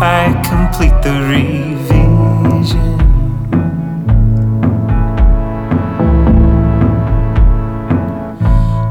I 0.06 0.30
complete 0.44 1.00
the 1.02 1.14
revision. 1.32 2.98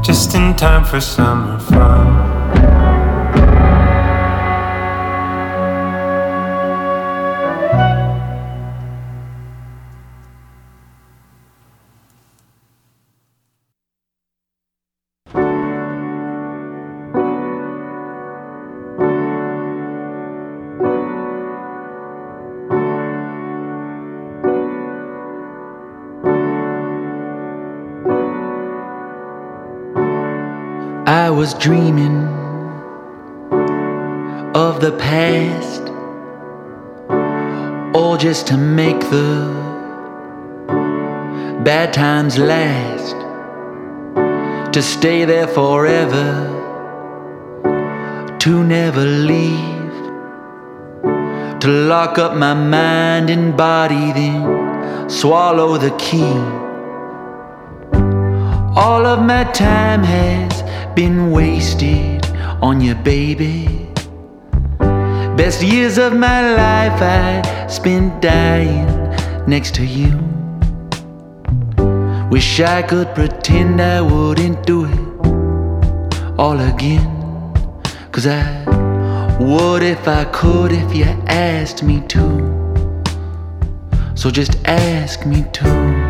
Just 0.02 0.34
in 0.34 0.56
time 0.56 0.84
for 0.84 1.00
summer 1.00 1.60
fun. 1.60 2.13
Dreaming 31.64 32.28
of 34.54 34.82
the 34.82 34.92
past, 34.98 35.80
all 37.96 38.18
just 38.18 38.46
to 38.46 38.58
make 38.58 39.00
the 39.08 39.48
bad 41.64 41.90
times 41.90 42.36
last, 42.36 43.16
to 44.74 44.82
stay 44.82 45.24
there 45.24 45.46
forever, 45.46 46.28
to 48.38 48.62
never 48.62 49.06
leave, 49.06 49.94
to 51.62 51.68
lock 51.88 52.18
up 52.18 52.36
my 52.36 52.52
mind 52.52 53.30
and 53.30 53.56
body, 53.56 54.12
then 54.12 55.08
swallow 55.08 55.78
the 55.78 55.96
key. 55.96 56.36
All 58.76 59.06
of 59.06 59.24
my 59.24 59.44
time 59.54 60.04
has 60.04 60.63
been 60.94 61.32
wasted 61.32 62.24
on 62.62 62.80
you, 62.80 62.94
baby. 62.94 63.88
Best 65.36 65.62
years 65.62 65.98
of 65.98 66.12
my 66.14 66.54
life 66.54 67.02
I 67.02 67.66
spent 67.66 68.22
dying 68.22 68.86
next 69.46 69.74
to 69.76 69.84
you. 69.84 70.16
Wish 72.30 72.60
I 72.60 72.82
could 72.82 73.12
pretend 73.14 73.80
I 73.80 74.00
wouldn't 74.00 74.64
do 74.66 74.84
it 74.84 76.38
all 76.38 76.60
again. 76.60 77.10
Cause 78.12 78.28
I 78.28 78.64
would 79.40 79.82
if 79.82 80.06
I 80.06 80.24
could 80.26 80.70
if 80.70 80.94
you 80.94 81.04
asked 81.26 81.82
me 81.82 82.00
to. 82.08 82.24
So 84.14 84.30
just 84.30 84.56
ask 84.64 85.26
me 85.26 85.44
to. 85.54 86.03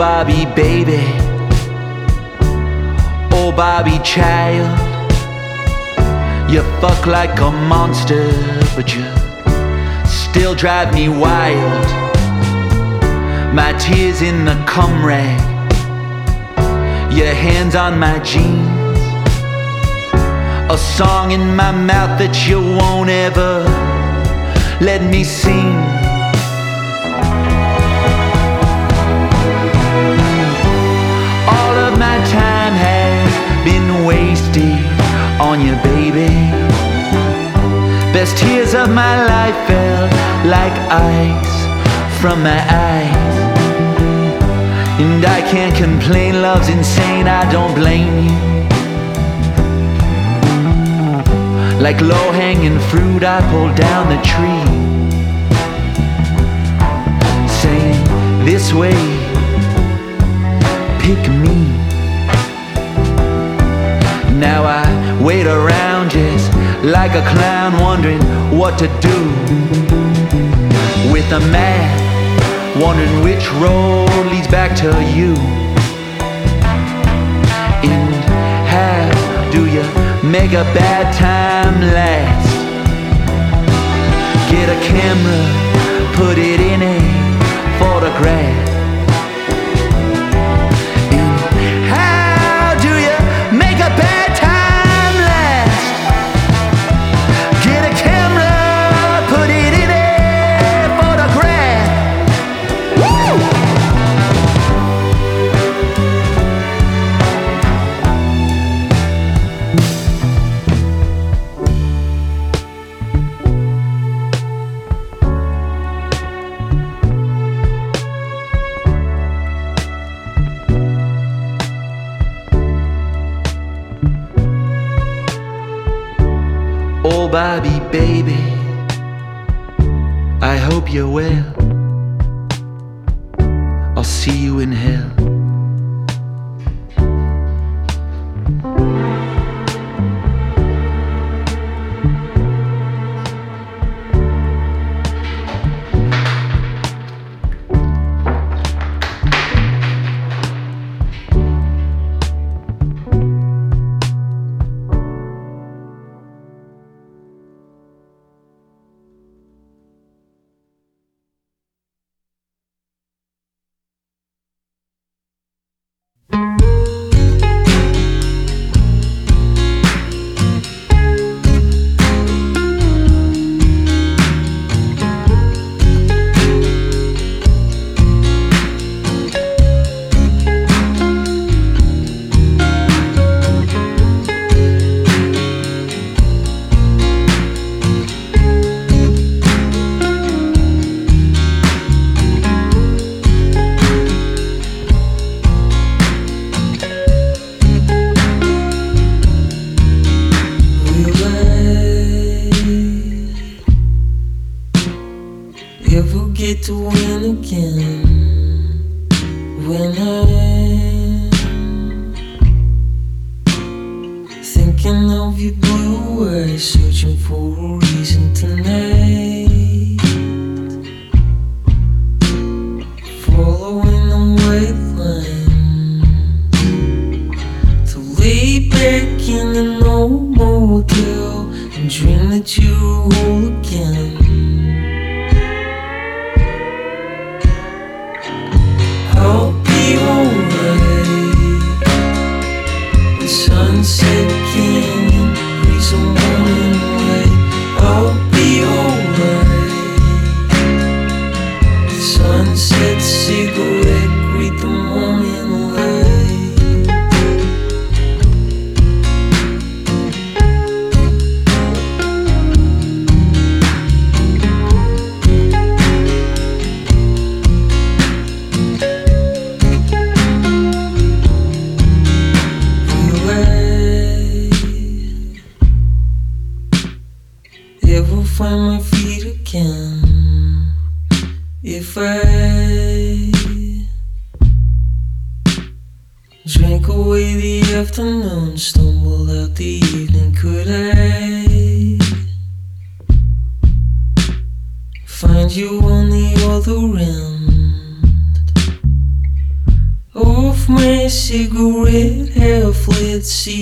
Bobby, 0.00 0.46
baby. 0.56 1.04
Oh, 3.32 3.52
Bobby, 3.54 3.98
child. 4.02 4.72
You 6.50 6.62
fuck 6.80 7.06
like 7.06 7.38
a 7.38 7.50
monster, 7.50 8.30
but 8.74 8.94
you 8.96 9.04
still 10.06 10.54
drive 10.54 10.94
me 10.94 11.10
wild. 11.10 11.86
My 13.54 13.74
tears 13.78 14.22
in 14.22 14.46
the 14.46 14.54
cum 14.66 15.04
rag. 15.04 15.38
Your 17.12 17.34
hands 17.34 17.74
on 17.74 17.98
my 17.98 18.20
jeans. 18.20 18.98
A 20.72 20.78
song 20.78 21.32
in 21.32 21.54
my 21.54 21.72
mouth 21.72 22.18
that 22.18 22.48
you 22.48 22.58
won't 22.58 23.10
ever 23.10 23.64
let 24.80 25.02
me 25.02 25.24
sing. 25.24 25.89
Wasted 34.10 34.80
on 35.48 35.56
you, 35.64 35.74
baby. 35.92 36.32
Best 38.14 38.36
tears 38.38 38.72
of 38.74 38.88
my 39.02 39.14
life 39.34 39.58
fell 39.68 40.04
like 40.56 40.76
ice 40.90 41.56
from 42.20 42.42
my 42.42 42.60
eyes. 42.88 43.34
And 45.02 45.24
I 45.24 45.40
can't 45.52 45.76
complain, 45.76 46.42
love's 46.42 46.68
insane, 46.68 47.26
I 47.40 47.42
don't 47.54 47.74
blame 47.82 48.14
you. 48.26 48.38
Like 51.86 52.00
low 52.00 52.26
hanging 52.42 52.80
fruit, 52.90 53.22
I 53.36 53.38
pulled 53.50 53.76
down 53.86 54.04
the 54.14 54.20
tree. 54.32 54.66
Saying, 57.60 58.00
This 58.48 58.66
way, 58.80 58.98
pick 61.04 61.22
me. 61.44 61.79
Now 64.40 64.64
I 64.64 65.22
wait 65.22 65.46
around 65.46 66.12
just 66.12 66.50
like 66.82 67.12
a 67.12 67.20
clown, 67.28 67.78
wondering 67.78 68.22
what 68.56 68.78
to 68.78 68.86
do 69.00 69.18
with 71.12 71.30
a 71.30 71.40
man, 71.52 72.80
wondering 72.80 73.22
which 73.22 73.46
road 73.60 74.08
leads 74.32 74.48
back 74.48 74.74
to 74.78 74.88
you. 75.14 75.34
And 77.84 78.14
how 78.72 79.50
do 79.52 79.66
you 79.66 79.82
make 80.26 80.52
a 80.52 80.64
bad 80.72 81.12
time 81.12 81.78
last? 81.92 82.48
Get 84.50 84.70
a 84.70 84.80
camera, 84.88 85.59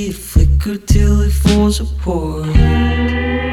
it 0.07 0.15
flicker 0.15 0.77
till 0.77 1.23
it 1.23 1.33
falls 1.33 1.81
apart. 1.81 3.48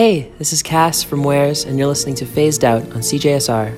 Hey, 0.00 0.30
this 0.38 0.52
is 0.52 0.62
Cass 0.62 1.02
from 1.02 1.24
Wares, 1.24 1.64
and 1.64 1.76
you're 1.76 1.88
listening 1.88 2.14
to 2.14 2.24
Phased 2.24 2.64
Out 2.64 2.82
on 2.82 3.00
CJSR. 3.00 3.76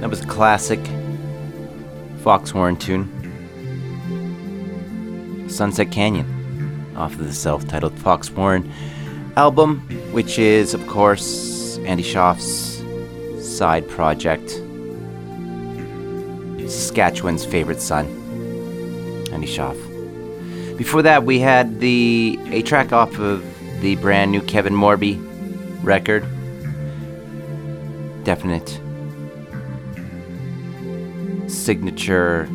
That 0.00 0.08
was 0.08 0.22
a 0.22 0.26
classic 0.26 0.80
Foxwarren 2.22 2.80
tune. 2.80 3.10
Sunset 5.50 5.92
Canyon, 5.92 6.94
off 6.96 7.12
of 7.12 7.26
the 7.26 7.34
self 7.34 7.68
titled 7.68 7.96
Foxwarren 7.96 8.66
album, 9.36 9.80
which 10.14 10.38
is, 10.38 10.72
of 10.72 10.86
course, 10.86 11.76
Andy 11.80 12.02
Shauf's 12.02 12.82
side 13.46 13.86
project. 13.86 14.48
Saskatchewan's 16.70 17.44
favorite 17.44 17.82
son, 17.82 18.06
Andy 19.30 19.46
Shauf. 19.46 19.89
Before 20.80 21.02
that, 21.02 21.24
we 21.24 21.38
had 21.40 21.78
the 21.78 22.38
a 22.46 22.62
track 22.62 22.90
off 22.90 23.18
of 23.18 23.44
the 23.82 23.96
brand 23.96 24.30
new 24.30 24.40
Kevin 24.40 24.72
Morby 24.72 25.20
record. 25.84 26.22
Definite 28.24 28.80
signature 31.50 32.48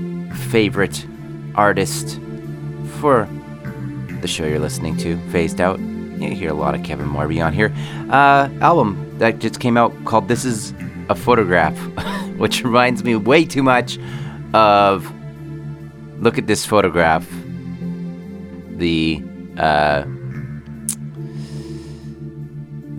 favorite 0.50 1.06
artist 1.54 2.20
for 2.98 3.30
the 4.22 4.28
show 4.28 4.44
you're 4.48 4.58
listening 4.58 4.98
to, 4.98 5.18
Phased 5.30 5.62
Out. 5.62 5.80
You 5.80 6.34
hear 6.34 6.50
a 6.50 6.56
lot 6.56 6.74
of 6.74 6.82
Kevin 6.82 7.08
Morby 7.08 7.46
on 7.46 7.54
here. 7.54 7.72
Uh, 8.10 8.50
album 8.60 9.20
that 9.20 9.38
just 9.38 9.60
came 9.60 9.78
out 9.78 9.94
called 10.04 10.30
This 10.30 10.46
Is 10.46 10.74
a 11.10 11.16
Photograph, 11.16 11.78
which 12.38 12.64
reminds 12.64 13.04
me 13.04 13.16
way 13.16 13.46
too 13.46 13.62
much 13.62 14.00
of 14.56 15.14
Look 16.20 16.40
at 16.40 16.48
This 16.48 16.66
Photograph. 16.66 17.30
The, 18.78 19.24
uh, 19.58 20.04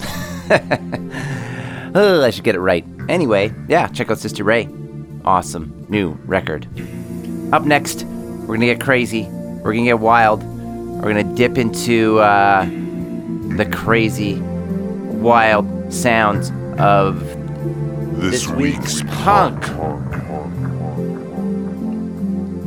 oh, 1.94 2.22
I 2.22 2.30
should 2.30 2.44
get 2.44 2.55
it 2.55 2.60
right. 2.60 2.84
Anyway, 3.09 3.55
yeah, 3.68 3.89
check 3.89 4.10
out 4.10 4.18
Sister 4.18 4.44
Ray. 4.44 4.68
Awesome 5.24 5.86
new 5.89 6.12
record. 6.24 6.66
Up 7.53 7.65
next, 7.65 8.05
we're 8.05 8.57
gonna 8.57 8.66
get 8.66 8.81
crazy. 8.81 9.24
We're 9.24 9.73
gonna 9.73 9.85
get 9.85 10.01
wild. 10.01 10.43
We're 10.43 11.12
gonna 11.12 11.35
dip 11.35 11.59
into 11.59 12.19
uh, 12.19 12.65
the 13.57 13.69
crazy, 13.73 14.40
wild 14.40 15.93
sounds 15.93 16.51
of 16.81 17.20
this, 18.20 18.49
week's 18.49 19.03
punk. 19.03 19.62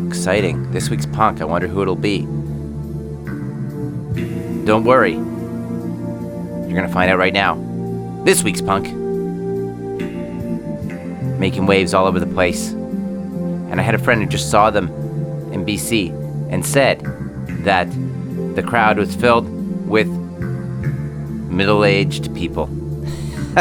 Exciting. 0.08 0.72
This 0.72 0.90
week's 0.90 1.06
punk. 1.06 1.42
I 1.42 1.46
wonder 1.46 1.68
who 1.68 1.82
it'll 1.82 1.96
be. 1.96 2.22
Don't 4.66 4.86
worry. 4.86 5.14
You're 5.14 6.76
gonna 6.76 6.88
find 6.88 7.12
out 7.12 7.18
right 7.18 7.34
now. 7.34 7.56
This 8.24 8.44
week's 8.44 8.62
punk. 8.62 9.05
Making 11.46 11.68
waves 11.68 11.94
all 11.94 12.08
over 12.08 12.20
the 12.20 12.26
place. 12.26 12.72
And 12.72 13.80
I 13.80 13.84
had 13.84 13.94
a 13.94 14.00
friend 14.00 14.20
who 14.20 14.28
just 14.28 14.50
saw 14.50 14.72
them 14.72 14.88
in 15.54 15.64
BC 15.64 16.10
and 16.52 16.66
said 16.66 17.02
that 17.66 17.88
the 18.56 18.64
crowd 18.64 18.98
was 18.98 19.16
filled 19.16 19.48
with 19.88 20.08
middle 21.52 21.86
aged 21.86 22.34
people. 22.34 22.66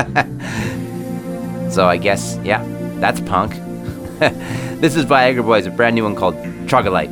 so 1.71 1.87
I 1.87 1.99
guess, 2.01 2.39
yeah, 2.43 2.65
that's 3.01 3.21
punk. 3.21 3.53
this 4.81 4.97
is 4.97 5.05
Viagra 5.05 5.45
Boys, 5.45 5.67
a 5.67 5.71
brand 5.71 5.95
new 5.95 6.05
one 6.05 6.17
called 6.17 6.37
Troglodyte. 6.67 7.11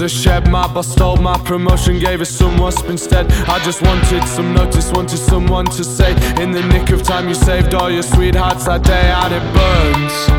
A 0.00 0.08
shed. 0.08 0.50
My 0.50 0.66
boss 0.72 0.88
stole 0.88 1.16
my 1.16 1.36
promotion, 1.38 1.98
gave 1.98 2.20
us 2.20 2.30
some 2.30 2.56
wasp 2.58 2.86
instead. 2.86 3.30
I 3.48 3.58
just 3.64 3.82
wanted 3.82 4.24
some 4.24 4.54
notice, 4.54 4.90
wanted 4.92 5.18
someone 5.18 5.66
to 5.66 5.84
say, 5.84 6.12
In 6.42 6.52
the 6.52 6.62
nick 6.62 6.90
of 6.90 7.02
time, 7.02 7.28
you 7.28 7.34
saved 7.34 7.74
all 7.74 7.90
your 7.90 8.02
sweethearts 8.02 8.66
that 8.66 8.82
day, 8.82 9.10
and 9.10 9.34
it 9.34 9.54
burns. 9.54 10.29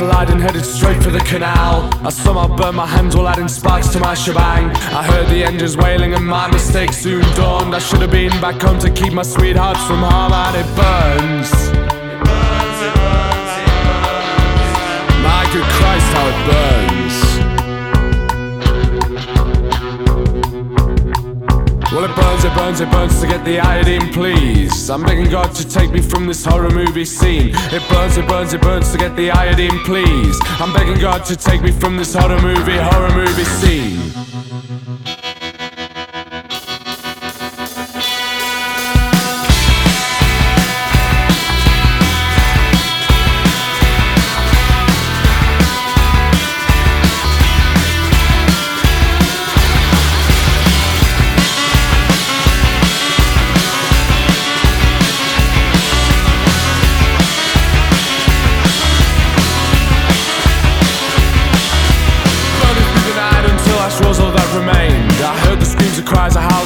Alight 0.00 0.30
and 0.30 0.40
headed 0.40 0.64
straight 0.64 1.02
for 1.02 1.10
the 1.10 1.20
canal. 1.20 1.88
I 2.06 2.10
somehow 2.10 2.48
burned 2.56 2.76
my 2.76 2.86
hands 2.86 3.14
while 3.14 3.28
adding 3.28 3.48
sparks 3.48 3.88
to 3.88 4.00
my 4.00 4.14
shebang. 4.14 4.70
I 4.92 5.02
heard 5.02 5.28
the 5.28 5.44
engines 5.44 5.76
wailing 5.76 6.14
and 6.14 6.26
my 6.26 6.50
mistake 6.50 6.92
soon 6.92 7.22
dawned. 7.34 7.74
I 7.74 7.78
should 7.78 8.00
have 8.00 8.10
been 8.10 8.32
back 8.40 8.60
home 8.60 8.78
to 8.80 8.90
keep 8.90 9.12
my 9.12 9.22
sweethearts 9.22 9.84
from 9.86 9.98
harm, 9.98 10.32
and 10.32 10.56
it 10.56 10.68
burns. 10.76 11.50
My 15.22 15.42
good 15.52 15.68
Christ, 15.76 16.06
how 16.14 16.28
it 16.28 16.50
burns. 16.50 16.89
Burns, 22.70 22.80
it 22.80 22.90
burns, 22.90 23.12
it 23.12 23.20
burns 23.20 23.20
to 23.20 23.26
get 23.26 23.44
the 23.44 23.58
iodine, 23.58 24.12
please. 24.12 24.90
I'm 24.90 25.02
begging 25.02 25.28
God 25.30 25.52
to 25.54 25.68
take 25.68 25.90
me 25.90 26.00
from 26.00 26.26
this 26.26 26.44
horror 26.44 26.70
movie 26.70 27.04
scene. 27.04 27.50
It 27.72 27.82
burns, 27.88 28.16
it 28.16 28.28
burns, 28.28 28.52
it 28.52 28.62
burns 28.62 28.92
to 28.92 28.98
get 28.98 29.16
the 29.16 29.30
iodine, 29.30 29.78
please. 29.84 30.38
I'm 30.60 30.72
begging 30.72 31.00
God 31.00 31.24
to 31.24 31.36
take 31.36 31.62
me 31.62 31.72
from 31.72 31.96
this 31.96 32.14
horror 32.14 32.40
movie, 32.40 32.76
horror 32.76 33.12
movie 33.12 33.44
scene. 33.44 34.09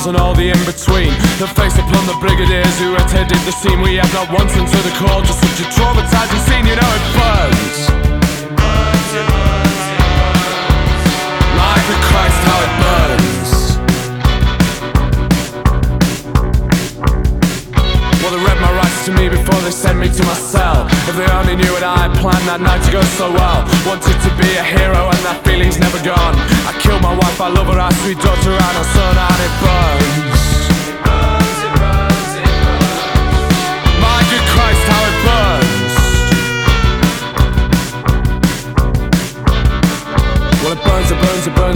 Cries, 0.05 0.07
and 0.07 0.17
all 0.17 0.35
the 0.35 0.51
in 0.51 0.59
between. 0.65 1.13
The 1.39 1.49
face 1.49 1.77
upon 1.79 2.07
the 2.07 2.17
brigadiers 2.21 2.79
who 2.79 2.95
attended 2.95 3.39
the 3.45 3.53
scene. 3.53 3.81
We 3.81 3.97
have 3.97 4.13
not 4.13 4.31
once 4.33 4.57
into 4.57 4.77
the 4.83 4.93
call, 4.99 5.23
just 5.23 5.41
such 5.41 5.61
a 5.61 5.71
traumatizing 5.71 6.43
scene. 6.47 6.67
You 6.67 6.77
know 6.77 6.91
it 6.95 7.05
burns. 7.17 7.79
My 11.57 11.77
good 11.87 12.03
Christ, 12.11 12.41
how 12.49 12.59
it 12.67 12.73
burns. 12.83 13.51
Well, 18.23 18.33
they 18.33 18.43
read 18.45 18.61
my 18.61 18.73
rights 18.73 19.05
to 19.07 19.13
me 19.13 19.29
before 19.29 19.61
they 19.61 19.71
sent 19.71 19.99
me 19.99 20.09
to 20.09 20.23
my 20.25 20.35
cell. 20.35 20.87
If 21.09 21.17
they 21.17 21.29
only 21.33 21.57
knew 21.57 21.73
what 21.73 21.83
I 21.83 22.09
had 22.09 22.13
planned 22.21 22.49
that 22.49 22.61
night 22.61 22.83
to 22.87 22.93
go 22.93 23.03
so 23.21 23.31
well. 23.31 23.65
Wanted 23.85 24.17
to 24.17 24.31
be 24.41 24.57
a 24.57 24.65
hero 24.65 25.13
and 25.13 25.21
that 25.29 25.45
feeling's 25.45 25.79
never 25.79 26.01
gone. 26.01 26.35
I 26.65 26.73
killed 26.81 27.03
my 27.03 27.13
wife, 27.13 27.41
I 27.41 27.49
love 27.49 27.69
her, 27.69 27.79
our 27.79 27.93
sweet 28.01 28.19
daughter, 28.19 28.57
and 28.57 28.77
her 28.81 28.89
son, 28.97 29.14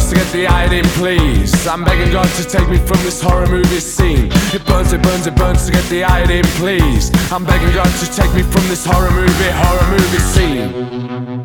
to 0.09 0.14
get 0.14 0.32
the 0.32 0.47
please. 0.98 1.66
I'm 1.66 1.85
begging 1.85 2.12
God 2.12 2.28
to 2.36 2.44
take 2.44 2.68
me 2.68 2.78
from 2.78 2.97
this 3.05 3.20
horror 3.20 3.47
movie 3.47 3.80
scene. 3.80 4.30
It 4.55 4.64
burns, 4.64 4.93
it 4.93 5.02
burns, 5.02 5.26
it 5.26 5.36
burns 5.36 5.66
to 5.66 5.72
get 5.72 5.85
the 5.85 6.02
iodine, 6.05 6.44
please. 6.56 7.10
I'm 7.30 7.44
begging 7.44 7.72
God 7.74 7.93
to 8.01 8.06
take 8.10 8.32
me 8.35 8.43
from 8.43 8.66
this 8.68 8.85
horror 8.85 9.10
movie, 9.10 9.51
horror 9.51 9.90
movie 9.90 10.18
scene. 10.18 11.38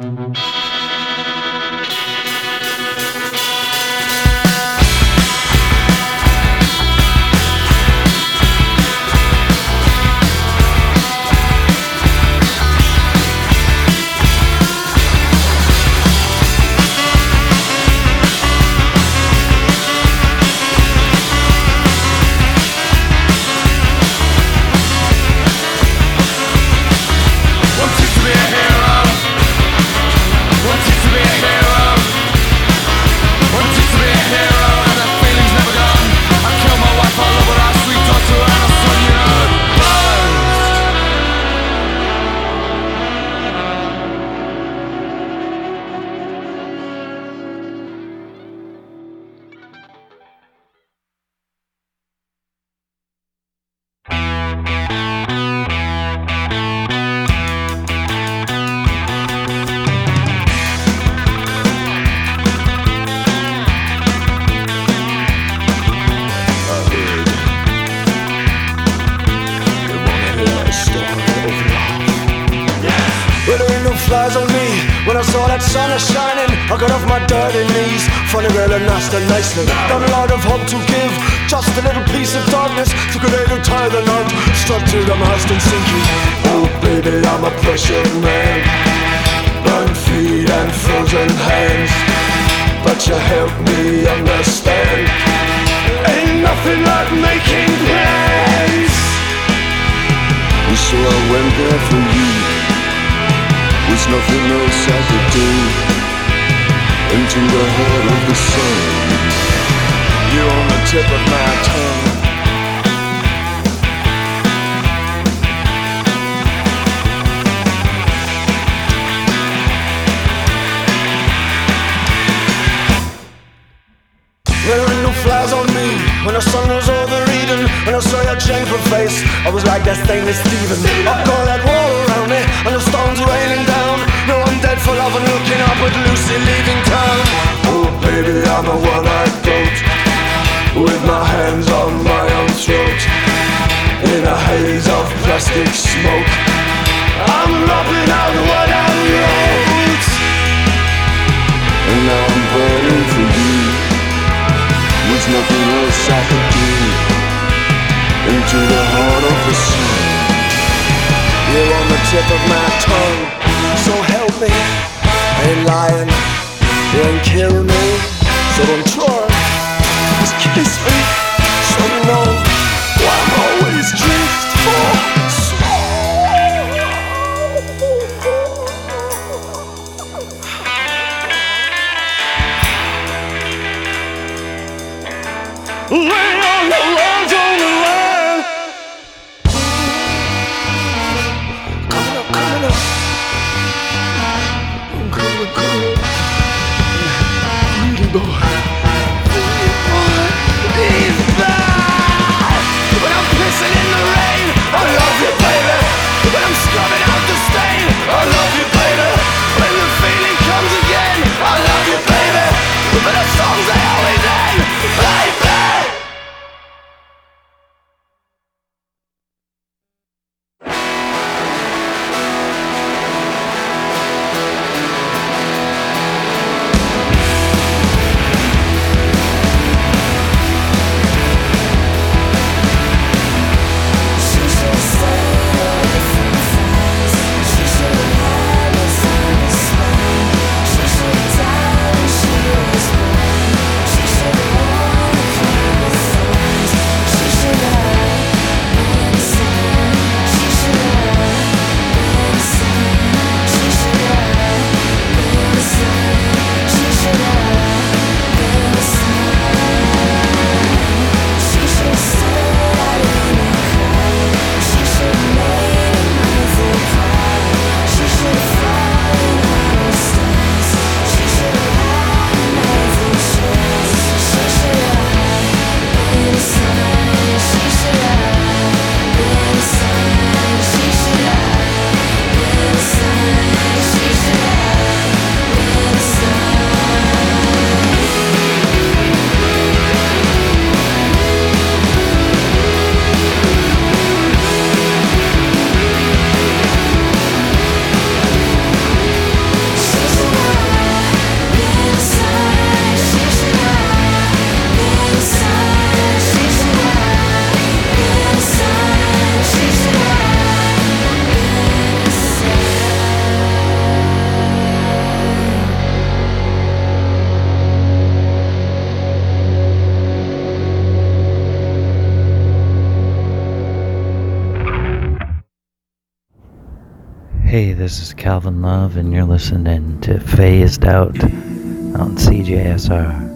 Love, 328.93 329.05
and 329.05 329.11
you're 329.11 329.23
listening 329.23 329.99
to 330.01 330.19
Phased 330.19 330.85
Out 330.85 331.19
on 331.23 332.15
CJSR. 332.15 333.27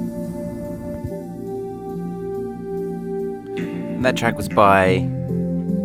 That 4.04 4.16
track 4.16 4.38
was 4.38 4.48
by 4.50 4.98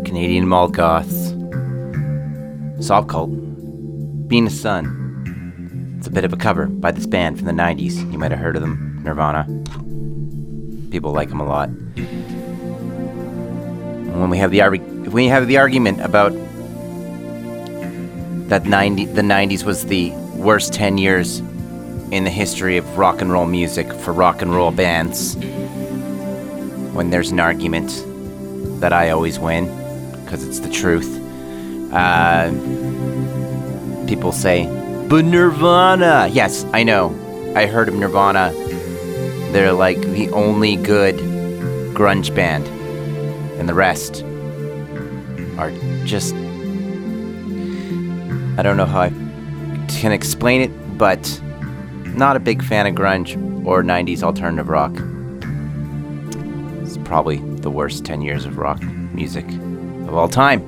Canadian 0.04 0.44
Malgoths. 0.44 1.32
Soft 2.84 3.08
Cult. 3.08 3.30
Been 4.28 4.46
a 4.46 4.50
Son. 4.50 5.94
It's 5.96 6.06
a 6.06 6.10
bit 6.10 6.26
of 6.26 6.34
a 6.34 6.36
cover 6.36 6.66
by 6.66 6.90
this 6.90 7.06
band 7.06 7.38
from 7.38 7.46
the 7.46 7.52
90s. 7.52 8.12
You 8.12 8.18
might 8.18 8.30
have 8.30 8.40
heard 8.40 8.56
of 8.56 8.62
them, 8.62 9.00
Nirvana. 9.02 9.44
People 10.90 11.12
like 11.12 11.30
them 11.30 11.40
a 11.40 11.46
lot. 11.46 11.70
And 11.70 14.20
when 14.20 14.28
we 14.28 14.36
have 14.36 14.50
the 14.50 14.60
when 14.60 15.12
we 15.12 15.28
have 15.28 15.48
the 15.48 15.56
argument 15.56 16.02
about 16.02 16.32
that 18.52 18.66
90 18.66 19.06
the 19.06 19.22
90s 19.22 19.64
was 19.64 19.86
the 19.86 20.10
worst 20.36 20.74
10 20.74 20.98
years 20.98 21.38
in 22.10 22.24
the 22.24 22.30
history 22.30 22.76
of 22.76 22.98
rock 22.98 23.22
and 23.22 23.32
roll 23.32 23.46
music 23.46 23.90
for 23.90 24.12
rock 24.12 24.42
and 24.42 24.54
roll 24.54 24.70
bands 24.70 25.36
when 26.92 27.08
there's 27.08 27.30
an 27.30 27.40
argument 27.40 27.88
that 28.82 28.92
I 28.92 29.08
always 29.08 29.38
win 29.38 29.64
because 30.22 30.46
it's 30.46 30.58
the 30.58 30.68
truth. 30.68 31.08
Uh, 31.94 32.50
people 34.06 34.32
say, 34.32 34.66
but 35.08 35.24
Nirvana. 35.24 36.28
Yes, 36.30 36.66
I 36.74 36.82
know. 36.82 37.08
I 37.56 37.64
heard 37.64 37.88
of 37.88 37.94
Nirvana. 37.94 38.52
They're 39.52 39.72
like 39.72 39.98
the 40.02 40.28
only 40.28 40.76
good 40.76 41.14
grunge 41.94 42.34
band, 42.34 42.66
and 43.58 43.66
the 43.66 43.72
rest 43.72 44.22
are 45.56 45.70
just. 46.04 46.41
I 48.62 48.64
don't 48.64 48.76
know 48.76 48.86
how 48.86 49.00
I 49.00 49.08
can 49.88 50.12
explain 50.12 50.60
it, 50.60 50.96
but 50.96 51.40
not 52.14 52.36
a 52.36 52.38
big 52.38 52.62
fan 52.62 52.86
of 52.86 52.94
grunge 52.94 53.34
or 53.66 53.82
90s 53.82 54.22
alternative 54.22 54.68
rock. 54.68 54.92
It's 56.80 56.96
probably 56.98 57.38
the 57.38 57.72
worst 57.72 58.04
10 58.04 58.22
years 58.22 58.44
of 58.44 58.58
rock 58.58 58.80
music 58.80 59.48
of 59.48 60.14
all 60.14 60.28
time. 60.28 60.60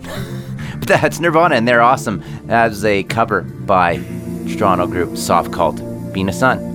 but 0.78 0.88
that's 0.88 1.20
Nirvana, 1.20 1.56
and 1.56 1.68
they're 1.68 1.82
awesome. 1.82 2.22
As 2.48 2.82
a 2.82 3.02
cover 3.02 3.42
by 3.42 3.98
Toronto 4.56 4.86
group 4.86 5.18
Soft 5.18 5.52
Cult, 5.52 5.76
Been 6.14 6.30
a 6.30 6.32
Son. 6.32 6.70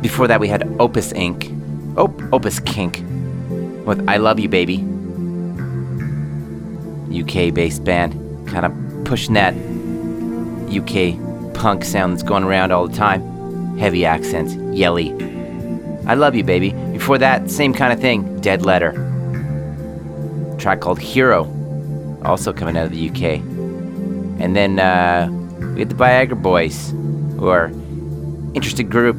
Before 0.00 0.26
that, 0.26 0.40
we 0.40 0.48
had 0.48 0.66
Opus 0.80 1.12
Inc. 1.12 1.57
Op- 2.28 2.34
Opus 2.34 2.60
Kink 2.60 3.02
with 3.86 4.04
I 4.08 4.16
Love 4.18 4.38
You 4.38 4.48
Baby. 4.48 4.84
UK 7.10 7.54
based 7.54 7.84
band, 7.84 8.12
kind 8.46 8.66
of 8.66 9.04
pushing 9.04 9.34
that 9.34 9.54
UK 10.68 11.16
punk 11.54 11.84
sound 11.84 12.12
that's 12.12 12.22
going 12.22 12.44
around 12.44 12.70
all 12.70 12.86
the 12.86 12.94
time. 12.96 13.76
Heavy 13.78 14.04
accents, 14.04 14.54
yelly. 14.76 15.12
I 16.06 16.14
love 16.14 16.34
you, 16.34 16.44
baby. 16.44 16.72
Before 16.92 17.16
that, 17.18 17.50
same 17.50 17.72
kind 17.72 17.92
of 17.92 18.00
thing. 18.00 18.40
Dead 18.40 18.62
Letter. 18.62 18.92
track 20.58 20.80
called 20.80 20.98
Hero, 20.98 21.46
also 22.24 22.52
coming 22.52 22.76
out 22.76 22.86
of 22.86 22.92
the 22.92 23.08
UK. 23.08 23.40
And 24.40 24.54
then 24.54 24.78
uh, 24.78 25.28
we 25.74 25.80
had 25.80 25.88
the 25.88 25.94
Viagra 25.94 26.40
Boys, 26.40 26.90
who 27.38 27.48
are 27.48 27.68
interesting 28.54 28.88
group, 28.88 29.16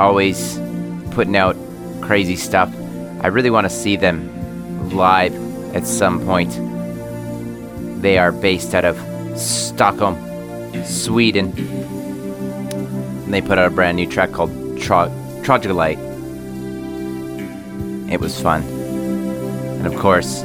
always 0.00 0.58
putting 1.16 1.34
out 1.34 1.56
crazy 2.02 2.36
stuff. 2.36 2.68
I 3.22 3.28
really 3.28 3.48
want 3.48 3.64
to 3.64 3.70
see 3.70 3.96
them 3.96 4.90
live 4.90 5.34
at 5.74 5.86
some 5.86 6.20
point. 6.26 6.52
They 8.02 8.18
are 8.18 8.30
based 8.30 8.74
out 8.74 8.84
of 8.84 8.98
Stockholm, 9.38 10.14
Sweden. 10.84 11.54
And 13.24 13.32
they 13.32 13.40
put 13.40 13.56
out 13.56 13.66
a 13.66 13.70
brand 13.70 13.96
new 13.96 14.06
track 14.06 14.32
called 14.32 14.50
Troglodyte. 14.78 15.98
It 18.10 18.20
was 18.20 18.38
fun. 18.38 18.62
And 18.62 19.86
of 19.86 19.96
course, 19.96 20.42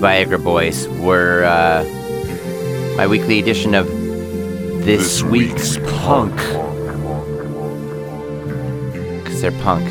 Viagra 0.00 0.42
Boys 0.42 0.88
were 0.88 1.44
uh, 1.44 1.84
my 2.96 3.06
weekly 3.06 3.40
edition 3.40 3.74
of 3.74 3.86
This, 4.86 5.22
Week's, 5.22 5.76
Punk. 6.00 6.67
Because 9.38 9.52
they're 9.52 9.62
punk. 9.62 9.86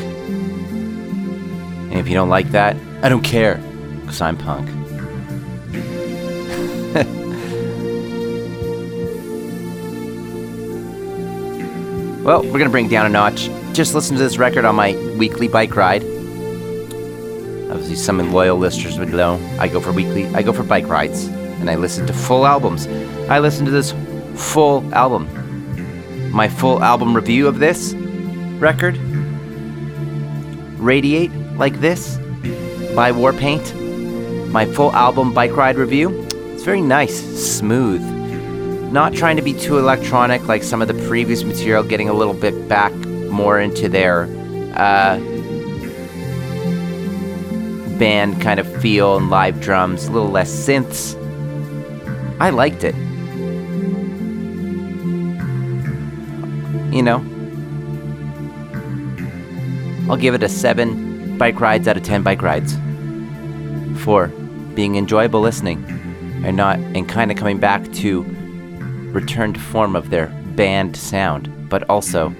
And 1.90 1.94
if 1.94 2.06
you 2.06 2.12
don't 2.12 2.28
like 2.28 2.50
that, 2.50 2.76
I 3.02 3.08
don't 3.08 3.22
care. 3.22 3.54
Because 4.02 4.20
I'm 4.20 4.36
punk. 4.36 4.68
well, 12.22 12.42
we're 12.42 12.50
going 12.50 12.64
to 12.64 12.68
bring 12.68 12.90
down 12.90 13.06
a 13.06 13.08
notch. 13.08 13.48
Just 13.72 13.94
listen 13.94 14.18
to 14.18 14.22
this 14.22 14.36
record 14.36 14.66
on 14.66 14.74
my 14.74 14.94
weekly 15.16 15.48
bike 15.48 15.74
ride. 15.74 16.02
Obviously, 17.70 17.96
some 17.96 18.18
loyal 18.30 18.58
listeners 18.58 18.98
would 18.98 19.08
know 19.08 19.40
I 19.58 19.68
go 19.68 19.80
for 19.80 19.92
weekly, 19.92 20.26
I 20.34 20.42
go 20.42 20.52
for 20.52 20.62
bike 20.62 20.88
rides, 20.88 21.24
and 21.24 21.70
I 21.70 21.76
listen 21.76 22.06
to 22.06 22.12
full 22.12 22.46
albums. 22.46 22.86
I 23.30 23.38
listen 23.38 23.64
to 23.64 23.70
this 23.70 23.94
full 24.34 24.84
album. 24.92 25.26
My 26.32 26.50
full 26.50 26.82
album 26.82 27.16
review 27.16 27.48
of 27.48 27.60
this 27.60 27.94
record, 28.58 28.98
Radiate 30.78 31.32
Like 31.56 31.80
This 31.80 32.16
by 32.94 33.12
Warpaint. 33.12 33.74
My 34.50 34.64
full 34.64 34.92
album 34.92 35.34
bike 35.34 35.54
ride 35.56 35.76
review. 35.76 36.26
It's 36.52 36.62
very 36.62 36.80
nice, 36.80 37.20
smooth. 37.58 38.00
Not 38.92 39.12
trying 39.12 39.36
to 39.36 39.42
be 39.42 39.52
too 39.52 39.78
electronic 39.78 40.46
like 40.46 40.62
some 40.62 40.80
of 40.80 40.88
the 40.88 41.06
previous 41.06 41.44
material, 41.44 41.82
getting 41.82 42.08
a 42.08 42.14
little 42.14 42.32
bit 42.32 42.68
back 42.68 42.92
more 42.94 43.60
into 43.60 43.88
their 43.88 44.24
uh, 44.74 45.18
band 47.98 48.40
kind 48.40 48.58
of 48.58 48.80
feel 48.80 49.16
and 49.16 49.28
live 49.28 49.60
drums, 49.60 50.06
a 50.06 50.12
little 50.12 50.30
less 50.30 50.50
synths. 50.50 51.16
I 52.40 52.50
liked 52.50 52.84
it. 52.84 52.94
You 56.94 57.02
know, 57.02 57.18
I'll 60.10 60.16
give 60.16 60.34
it 60.34 60.42
a 60.42 60.48
7 60.48 61.36
bike 61.38 61.60
rides 61.60 61.86
out 61.86 61.96
of 61.96 62.02
10 62.02 62.22
bike 62.22 62.42
rides 62.42 62.76
for 64.02 64.28
being 64.74 64.96
enjoyable 64.96 65.40
listening 65.40 65.84
and 66.44 66.56
not 66.56 66.78
and 66.78 67.08
kind 67.08 67.30
of 67.30 67.36
coming 67.36 67.58
back 67.58 67.90
to 67.94 68.22
return 69.12 69.52
to 69.52 69.60
form 69.60 69.96
of 69.96 70.10
their 70.10 70.28
band 70.56 70.96
sound, 70.96 71.68
but 71.68 71.82
also 71.90 72.30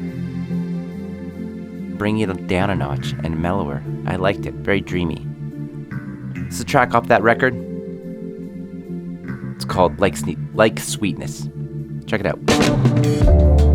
bringing 1.98 2.28
it 2.28 2.46
down 2.46 2.70
a 2.70 2.74
notch 2.74 3.12
and 3.24 3.40
mellower. 3.40 3.82
I 4.06 4.16
liked 4.16 4.46
it, 4.46 4.54
very 4.54 4.80
dreamy. 4.80 5.26
Is 6.48 6.60
a 6.60 6.64
track 6.64 6.94
off 6.94 7.08
that 7.08 7.22
record. 7.22 7.54
It's 9.56 9.64
called 9.64 9.98
Like, 9.98 10.14
Sne- 10.14 10.38
like 10.54 10.78
Sweetness. 10.78 11.48
Check 12.06 12.20
it 12.20 12.26
out. 12.26 13.67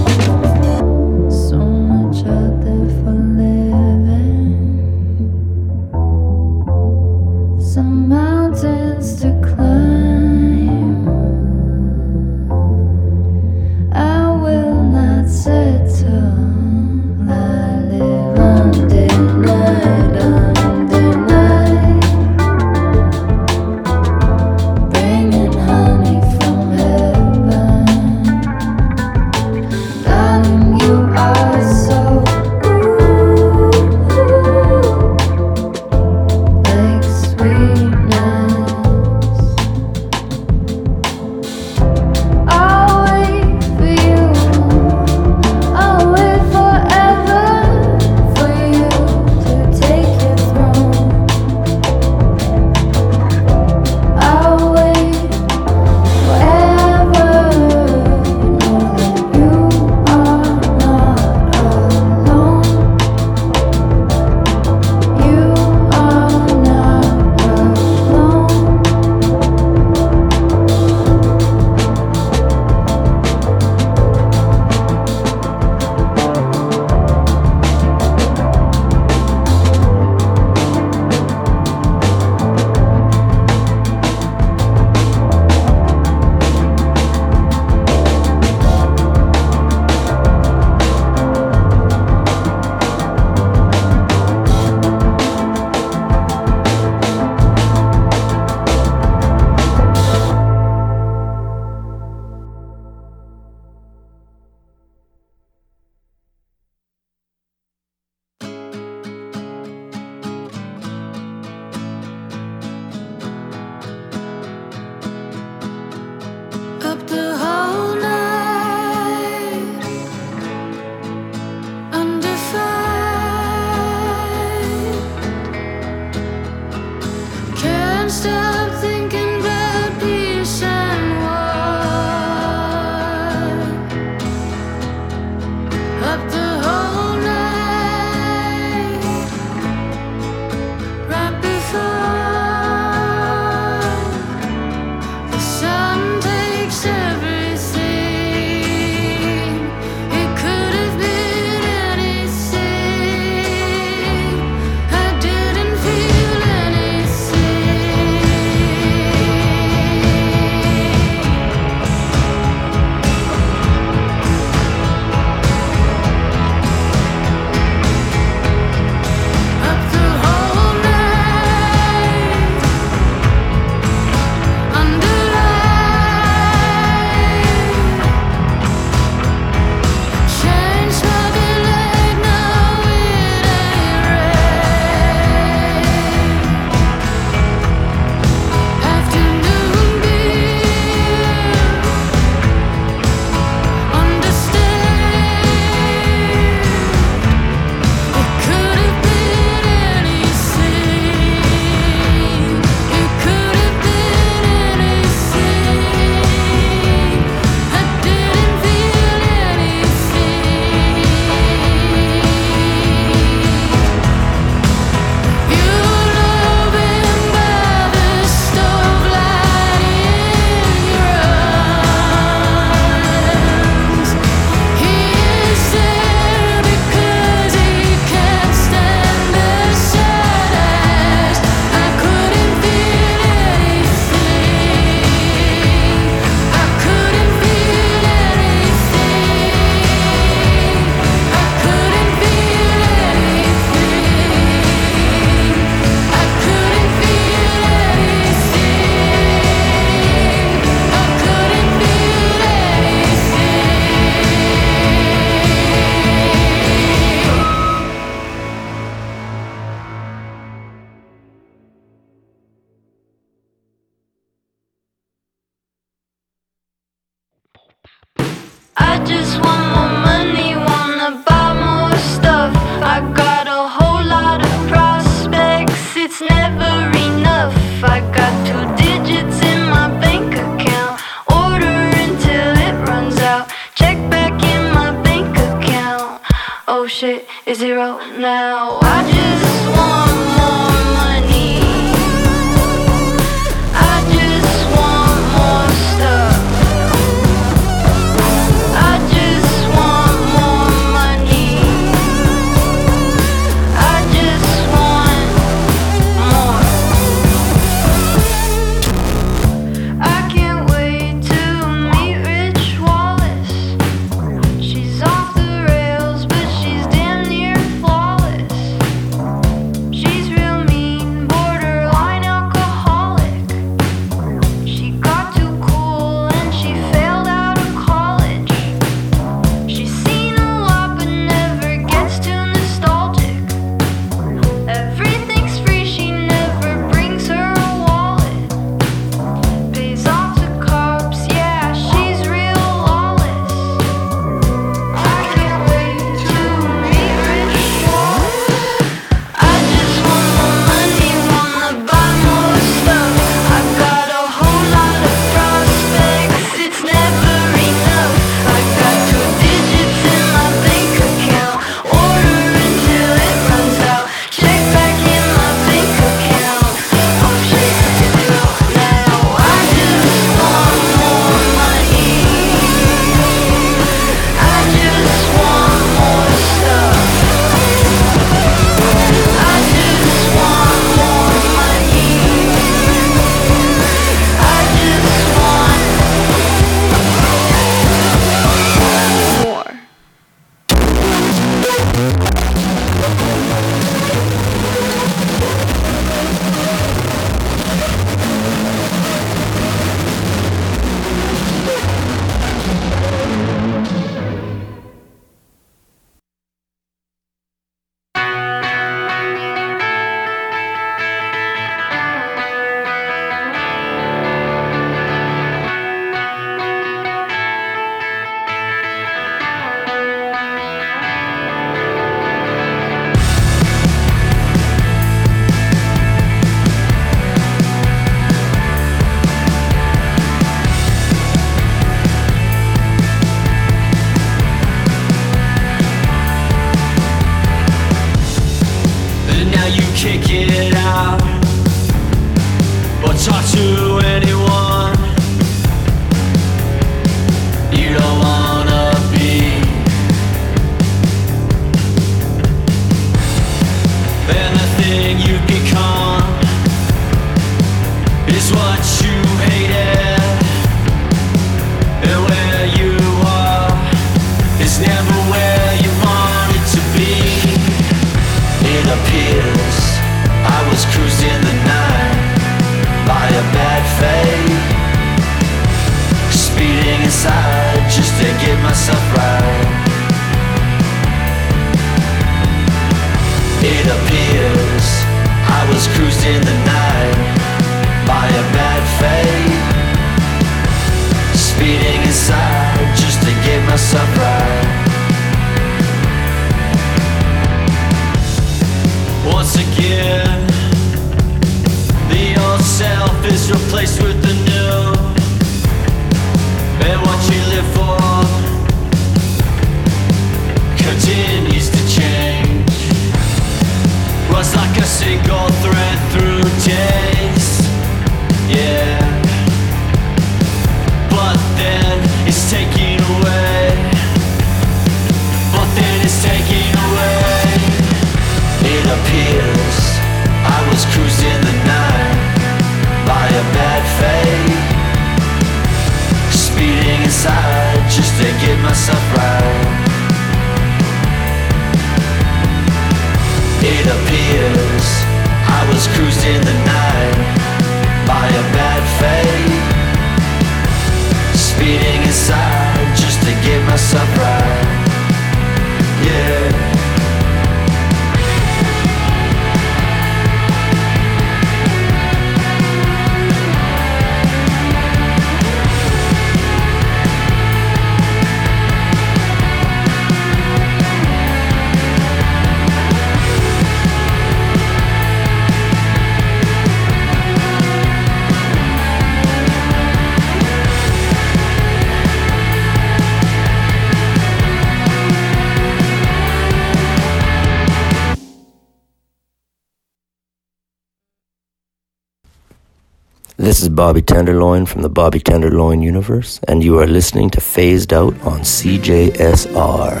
This 593.44 593.60
is 593.60 593.68
Bobby 593.68 594.00
Tenderloin 594.00 594.64
from 594.64 594.80
the 594.80 594.88
Bobby 594.88 595.20
Tenderloin 595.20 595.82
universe, 595.82 596.40
and 596.48 596.64
you 596.64 596.78
are 596.78 596.86
listening 596.86 597.28
to 597.28 597.42
Phased 597.42 597.92
Out 597.92 598.14
on 598.22 598.40
CJSR. 598.40 600.00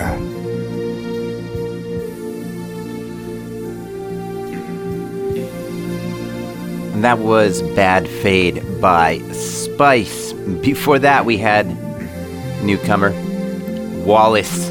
And 6.94 7.04
that 7.04 7.18
was 7.18 7.60
Bad 7.76 8.08
Fade 8.08 8.64
by 8.80 9.18
Spice. 9.32 10.32
Before 10.62 10.98
that, 10.98 11.26
we 11.26 11.36
had 11.36 11.66
newcomer 12.64 13.12
Wallace 14.06 14.70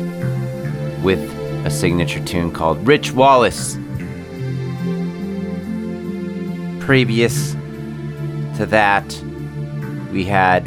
with 1.04 1.20
a 1.64 1.70
signature 1.70 2.26
tune 2.26 2.52
called 2.52 2.88
Rich 2.88 3.12
Wallace. 3.12 3.78
Previous 6.84 7.56
to 8.58 8.66
that, 8.68 9.04
we 10.12 10.26
had 10.26 10.66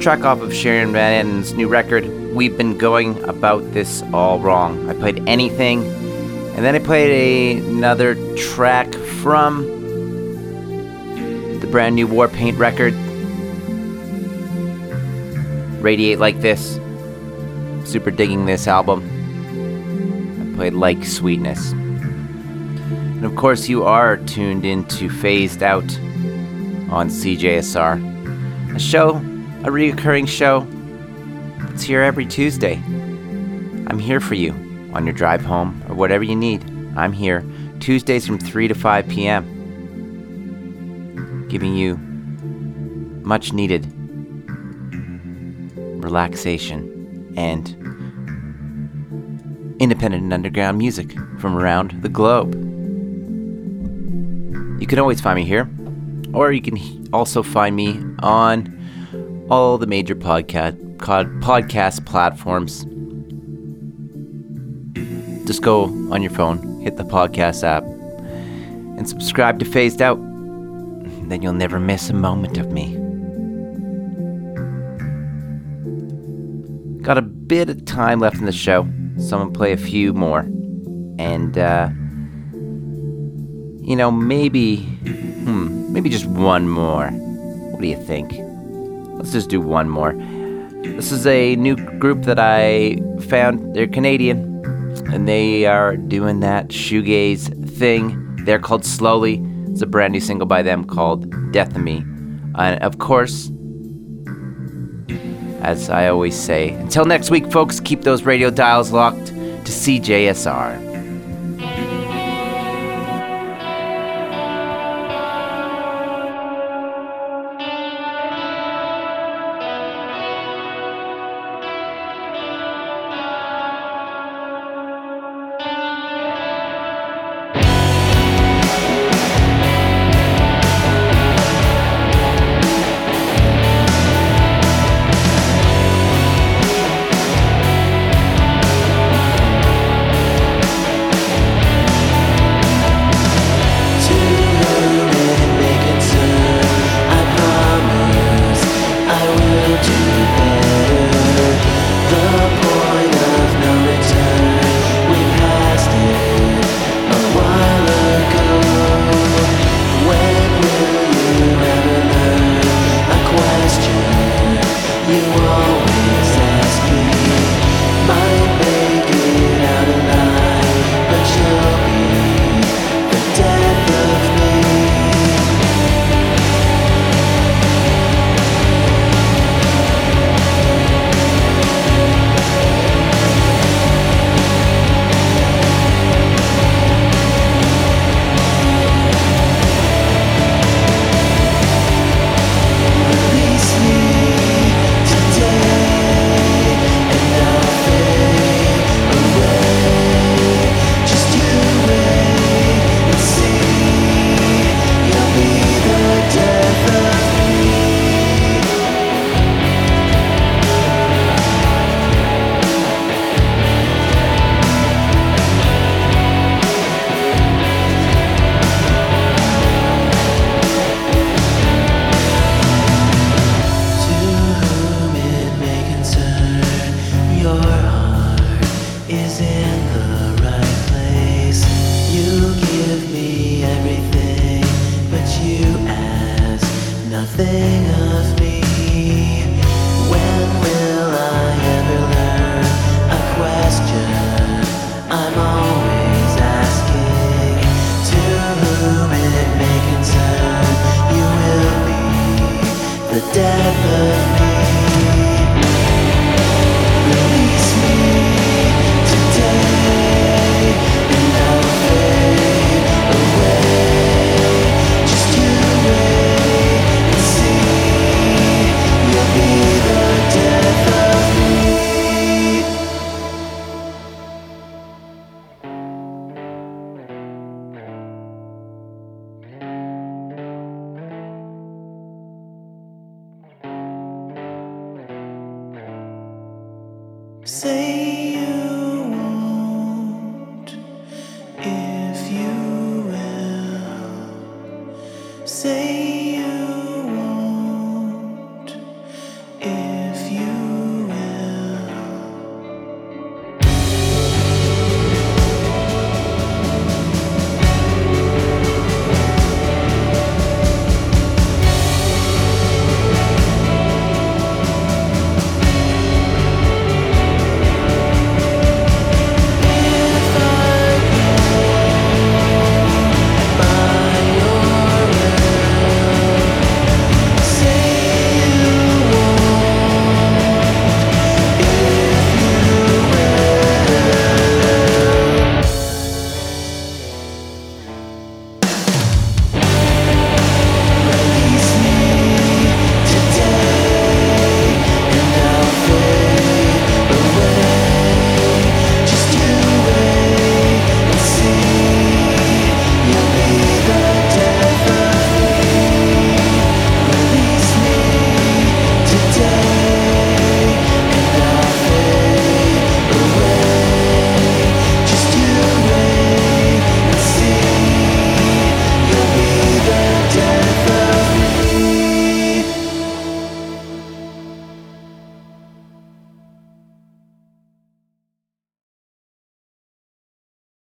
track 0.00 0.24
off 0.24 0.40
of 0.40 0.54
Sharon 0.54 0.92
Van 0.92 1.26
Etten's 1.26 1.52
new 1.52 1.68
record, 1.68 2.06
We've 2.32 2.56
Been 2.56 2.78
Going 2.78 3.22
About 3.24 3.72
This 3.72 4.02
All 4.12 4.40
Wrong. 4.40 4.88
I 4.88 4.94
played 4.94 5.22
anything, 5.28 5.84
and 6.54 6.64
then 6.64 6.74
I 6.74 6.78
played 6.78 7.10
a, 7.10 7.58
another 7.68 8.14
track 8.36 8.92
from 8.94 9.66
the 11.60 11.66
brand 11.70 11.96
new 11.96 12.06
Warpaint 12.06 12.58
record, 12.58 12.94
Radiate 15.82 16.18
Like 16.18 16.40
This. 16.40 16.80
Super 17.84 18.10
digging 18.10 18.46
this 18.46 18.66
album. 18.66 19.02
I 20.40 20.56
played 20.56 20.74
Like 20.74 21.04
Sweetness. 21.04 21.72
And 21.72 23.24
of 23.24 23.34
course, 23.36 23.68
you 23.68 23.84
are 23.84 24.16
tuned 24.16 24.64
into 24.64 25.10
Phased 25.10 25.62
Out 25.62 25.88
on 26.90 27.08
CJSR, 27.08 28.74
a 28.74 28.78
show, 28.78 29.16
a 29.16 29.70
reoccurring 29.70 30.26
show 30.28 30.66
It's 31.70 31.82
here 31.82 32.02
every 32.02 32.26
Tuesday. 32.26 32.74
I'm 33.86 33.98
here 33.98 34.20
for 34.20 34.34
you 34.34 34.52
on 34.94 35.06
your 35.06 35.14
drive 35.14 35.44
home 35.44 35.82
or 35.88 35.94
whatever 35.94 36.24
you 36.24 36.34
need. 36.36 36.64
I'm 36.96 37.12
here 37.12 37.44
Tuesdays 37.80 38.26
from 38.26 38.38
3 38.38 38.68
to 38.68 38.74
5 38.74 39.08
p.m., 39.08 39.44
giving 41.48 41.74
you 41.76 41.96
much 43.22 43.52
needed 43.52 43.86
relaxation 46.02 47.34
and 47.36 47.68
independent 49.80 50.22
and 50.24 50.32
underground 50.32 50.78
music 50.78 51.12
from 51.38 51.56
around 51.56 52.02
the 52.02 52.08
globe. 52.08 52.54
You 54.80 54.86
can 54.86 54.98
always 54.98 55.20
find 55.20 55.36
me 55.36 55.44
here 55.44 55.68
or 56.32 56.52
you 56.52 56.60
can 56.60 57.08
also 57.12 57.42
find 57.42 57.74
me 57.76 58.00
on 58.20 59.46
all 59.50 59.78
the 59.78 59.86
major 59.86 60.14
podcast 60.14 60.76
podcast 60.98 62.04
platforms. 62.04 62.84
Just 65.46 65.62
go 65.62 65.84
on 66.12 66.20
your 66.20 66.32
phone, 66.32 66.80
hit 66.80 66.96
the 66.96 67.04
podcast 67.04 67.62
app, 67.62 67.84
and 67.84 69.08
subscribe 69.08 69.58
to 69.60 69.64
Phased 69.64 70.02
Out. 70.02 70.18
Then 71.28 71.42
you'll 71.42 71.52
never 71.52 71.78
miss 71.78 72.10
a 72.10 72.14
moment 72.14 72.58
of 72.58 72.72
me. 72.72 72.94
Got 77.02 77.16
a 77.16 77.22
bit 77.22 77.70
of 77.70 77.84
time 77.84 78.18
left 78.18 78.36
in 78.36 78.44
the 78.44 78.52
show, 78.52 78.82
so 79.18 79.36
I'm 79.38 79.44
gonna 79.44 79.52
play 79.52 79.72
a 79.72 79.76
few 79.76 80.12
more. 80.12 80.40
And, 81.18 81.56
uh, 81.56 81.90
you 83.88 83.96
know, 83.96 84.10
maybe, 84.10 84.76
hmm, 84.76 85.90
maybe 85.90 86.10
just 86.10 86.26
one 86.26 86.68
more. 86.68 87.08
What 87.08 87.80
do 87.80 87.88
you 87.88 87.96
think? 87.96 88.34
Let's 89.16 89.32
just 89.32 89.48
do 89.48 89.62
one 89.62 89.88
more. 89.88 90.12
This 90.82 91.10
is 91.10 91.26
a 91.26 91.56
new 91.56 91.74
group 91.98 92.24
that 92.24 92.38
I 92.38 92.98
found. 93.30 93.74
They're 93.74 93.86
Canadian, 93.86 94.62
and 95.10 95.26
they 95.26 95.64
are 95.64 95.96
doing 95.96 96.40
that 96.40 96.68
shoegaze 96.68 97.70
thing. 97.78 98.44
They're 98.44 98.58
called 98.58 98.84
Slowly. 98.84 99.42
It's 99.68 99.80
a 99.80 99.86
brand 99.86 100.12
new 100.12 100.20
single 100.20 100.46
by 100.46 100.60
them 100.60 100.84
called 100.84 101.50
Death 101.50 101.74
of 101.74 101.80
Me. 101.82 102.04
And 102.56 102.82
of 102.82 102.98
course, 102.98 103.50
as 105.62 105.88
I 105.88 106.08
always 106.08 106.38
say, 106.38 106.70
until 106.74 107.06
next 107.06 107.30
week, 107.30 107.50
folks, 107.50 107.80
keep 107.80 108.02
those 108.02 108.24
radio 108.24 108.50
dials 108.50 108.92
locked 108.92 109.28
to 109.28 109.72
CJSR. 109.72 110.87